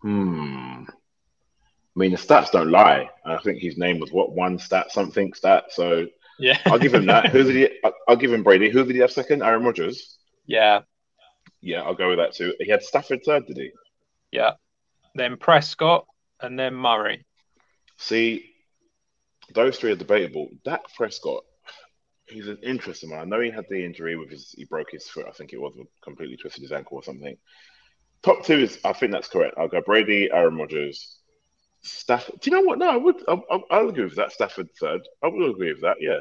[0.02, 0.84] Hmm.
[1.96, 3.10] I mean, the stats don't lie.
[3.24, 5.66] I think his name was what one stat something stat.
[5.70, 6.08] So
[6.40, 7.30] yeah, I'll give him that.
[7.32, 7.90] Who did he?
[8.08, 8.70] I'll give him Brady.
[8.70, 9.44] Who did he have second?
[9.44, 10.18] Aaron Rodgers.
[10.48, 10.82] Yeah.
[11.62, 12.56] Yeah, I'll go with that too.
[12.60, 13.72] He had Stafford third, did he?
[14.32, 14.52] Yeah.
[15.16, 16.08] Then Prescott
[16.42, 17.26] and then Murray.
[17.98, 18.50] See,
[19.54, 20.50] those three are debatable.
[20.66, 21.44] Dak Prescott,
[22.28, 23.20] he's an interesting one.
[23.20, 25.26] I know he had the injury with his, he broke his foot.
[25.28, 27.38] I think it was completely twisted his ankle or something.
[28.22, 29.56] Top two is, I think that's correct.
[29.58, 31.18] I'll go Brady, Aaron Rodgers,
[31.82, 32.40] Stafford.
[32.40, 32.80] Do you know what?
[32.80, 33.22] No, I would.
[33.28, 34.32] I'll, I'll, I'll agree with that.
[34.32, 35.02] Stafford third.
[35.22, 35.98] I will agree with that.
[36.00, 36.20] Yeah.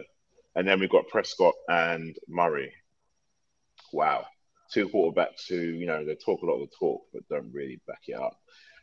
[0.57, 2.72] And then we've got Prescott and Murray.
[3.92, 4.26] Wow.
[4.72, 7.80] Two quarterbacks who, you know, they talk a lot of the talk, but don't really
[7.86, 8.36] back it up.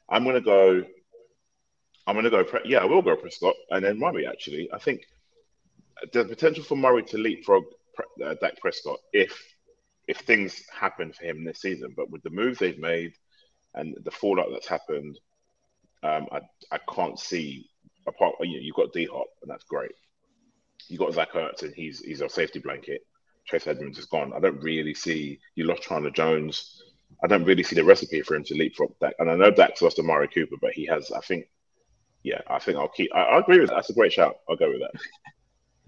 [0.09, 0.85] I'm to go.
[2.07, 2.45] I'm to go.
[2.63, 4.69] Yeah, I will go Prescott and then Murray, actually.
[4.73, 5.01] I think
[6.13, 7.63] the potential for Murray to leapfrog
[8.23, 9.37] uh, Dak Prescott if
[10.07, 11.93] if things happen for him this season.
[11.95, 13.13] But with the moves they've made
[13.75, 15.19] and the fallout that's happened,
[16.03, 16.41] um, I
[16.71, 17.69] I can't see
[18.07, 18.35] apart.
[18.41, 19.91] You know, you've got D Hop, and that's great.
[20.87, 23.01] You got Zach Ertz, and he's he's a safety blanket.
[23.45, 24.33] Chase Edmonds is gone.
[24.35, 26.83] I don't really see you lost Chandler Jones.
[27.23, 29.15] I don't really see the recipe for him to leapfrog Dak.
[29.19, 31.11] And I know Dak's lost to Amari Cooper, but he has.
[31.11, 31.45] I think,
[32.23, 33.13] yeah, I think I'll keep.
[33.13, 33.75] I, I agree with that.
[33.75, 34.37] That's a great shout.
[34.47, 34.91] I'll go with that.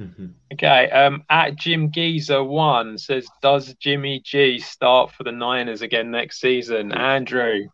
[0.02, 0.26] Mm-hmm.
[0.54, 0.90] Okay.
[0.90, 6.40] Um, at Jim Geezer one says, does Jimmy G start for the Niners again next
[6.42, 6.92] season?
[6.92, 7.68] Andrew,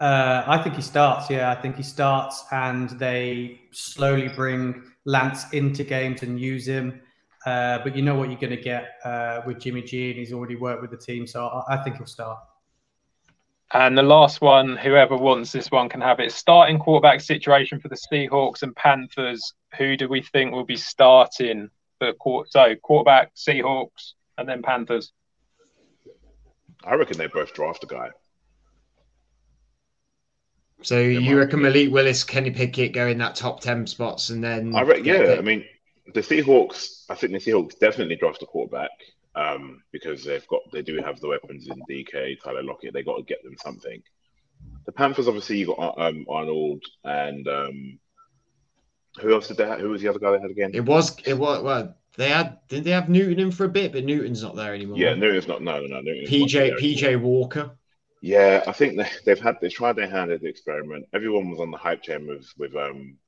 [0.00, 1.30] uh, I think he starts.
[1.30, 7.00] Yeah, I think he starts, and they slowly bring Lance into games and use him.
[7.46, 10.32] Uh, but you know what you're going to get uh, with Jimmy G, and he's
[10.32, 12.38] already worked with the team, so I, I, think he'll start.
[13.72, 16.30] And the last one, whoever wants this one can have it.
[16.32, 19.54] Starting quarterback situation for the Seahawks and Panthers.
[19.76, 22.48] Who do we think will be starting for quarter?
[22.50, 25.12] So quarterback, Seahawks, and then Panthers.
[26.84, 28.10] I reckon they both draft a guy.
[30.82, 34.76] So you reckon Malik Willis, Kenny Pickett go in that top ten spots, and then
[34.76, 35.64] I re- yeah, I mean
[36.14, 37.04] the Seahawks.
[37.10, 38.90] I think the Seahawks definitely draft a quarterback
[39.36, 42.94] um, because they've got they do have the weapons in DK, Tyler Lockett.
[42.94, 44.02] They got to get them something.
[44.86, 47.98] The Panthers, obviously, you got um, Arnold and um,
[49.20, 49.80] who else did they have?
[49.80, 50.70] Who was the other guy they had again?
[50.74, 53.92] It was it was well they had didn't they have Newton in for a bit,
[53.92, 54.98] but Newton's not there anymore.
[54.98, 55.62] Yeah, Newton's not.
[55.62, 56.00] No, no, no.
[56.00, 57.76] Newton's PJ PJ Walker.
[58.22, 61.06] Yeah, I think they, have had they tried their hand at the experiment.
[61.12, 63.18] Everyone was on the hype chain with with um,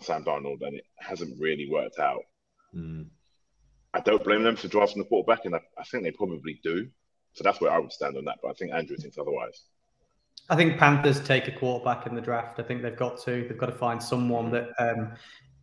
[0.00, 2.22] Sam Darnold, and it hasn't really worked out.
[2.74, 3.06] Mm.
[3.94, 6.88] I don't blame them for drafting the quarterback, and I, I, think they probably do.
[7.32, 8.38] So that's where I would stand on that.
[8.42, 9.62] But I think Andrew thinks otherwise.
[10.50, 12.58] I think Panthers take a quarterback in the draft.
[12.58, 13.46] I think they've got to.
[13.48, 15.12] They've got to find someone that um,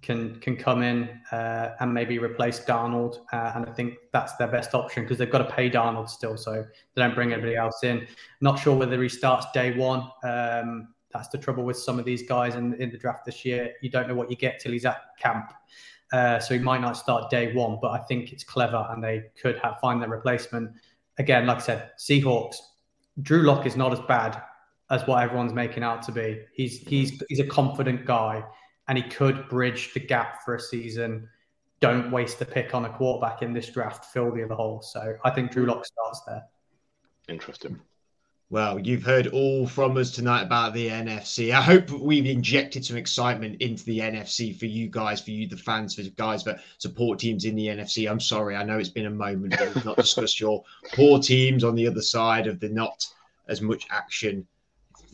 [0.02, 3.20] can can come in uh, and maybe replace Darnold.
[3.34, 6.38] Uh, and I think that's their best option because they've got to pay Darnold still,
[6.38, 6.66] so
[6.96, 8.08] they don't bring anybody else in.
[8.40, 10.10] Not sure whether he starts day one.
[10.24, 13.74] Um, that's the trouble with some of these guys in, in the draft this year.
[13.82, 15.52] You don't know what you get till he's at camp.
[16.12, 19.24] Uh, so he might not start day one, but I think it's clever and they
[19.42, 20.72] could have, find their replacement.
[21.18, 22.56] Again, like I said, Seahawks,
[23.22, 24.42] Drew Lock is not as bad
[24.90, 26.42] as what everyone's making out to be.
[26.54, 28.44] He's he's he's a confident guy
[28.88, 31.30] and he could bridge the gap for a season.
[31.80, 34.06] Don't waste the pick on a quarterback in this draft.
[34.06, 34.82] Fill the other hole.
[34.82, 36.44] So I think Drew Lock starts there.
[37.30, 37.80] Interesting.
[38.52, 41.54] Well, you've heard all from us tonight about the NFC.
[41.54, 45.56] I hope we've injected some excitement into the NFC for you guys, for you, the
[45.56, 48.12] fans, for the guys that support teams in the NFC.
[48.12, 51.64] I'm sorry, I know it's been a moment, but we've not discussed your poor teams
[51.64, 53.08] on the other side of the not
[53.48, 54.46] as much action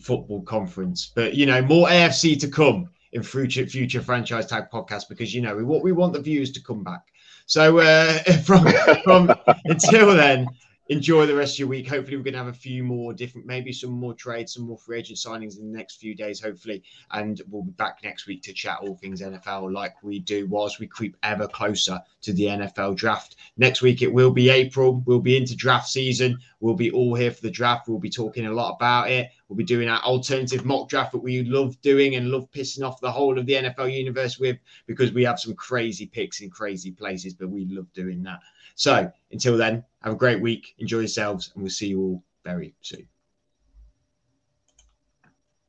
[0.01, 1.11] football conference.
[1.13, 5.41] But you know, more AFC to come in future future franchise tag podcast because you
[5.41, 7.03] know what we want the viewers to come back.
[7.45, 8.13] So uh,
[8.45, 8.67] from
[9.03, 9.31] from
[9.65, 10.47] until then,
[10.89, 11.87] enjoy the rest of your week.
[11.87, 14.77] Hopefully, we're going to have a few more different, maybe some more trades, some more
[14.77, 16.83] free agent signings in the next few days, hopefully.
[17.11, 20.79] And we'll be back next week to chat all things NFL like we do whilst
[20.79, 23.35] we creep ever closer to the NFL draft.
[23.57, 25.03] Next week, it will be April.
[25.05, 26.37] We'll be into draft season.
[26.59, 27.87] We'll be all here for the draft.
[27.87, 29.29] We'll be talking a lot about it.
[29.47, 32.99] We'll be doing our alternative mock draft that we love doing and love pissing off
[32.99, 34.57] the whole of the NFL universe with
[34.87, 38.39] because we have some crazy picks in crazy places, but we love doing that.
[38.77, 42.75] So until then, have a great week, enjoy yourselves, and we'll see you all very
[42.81, 43.07] soon.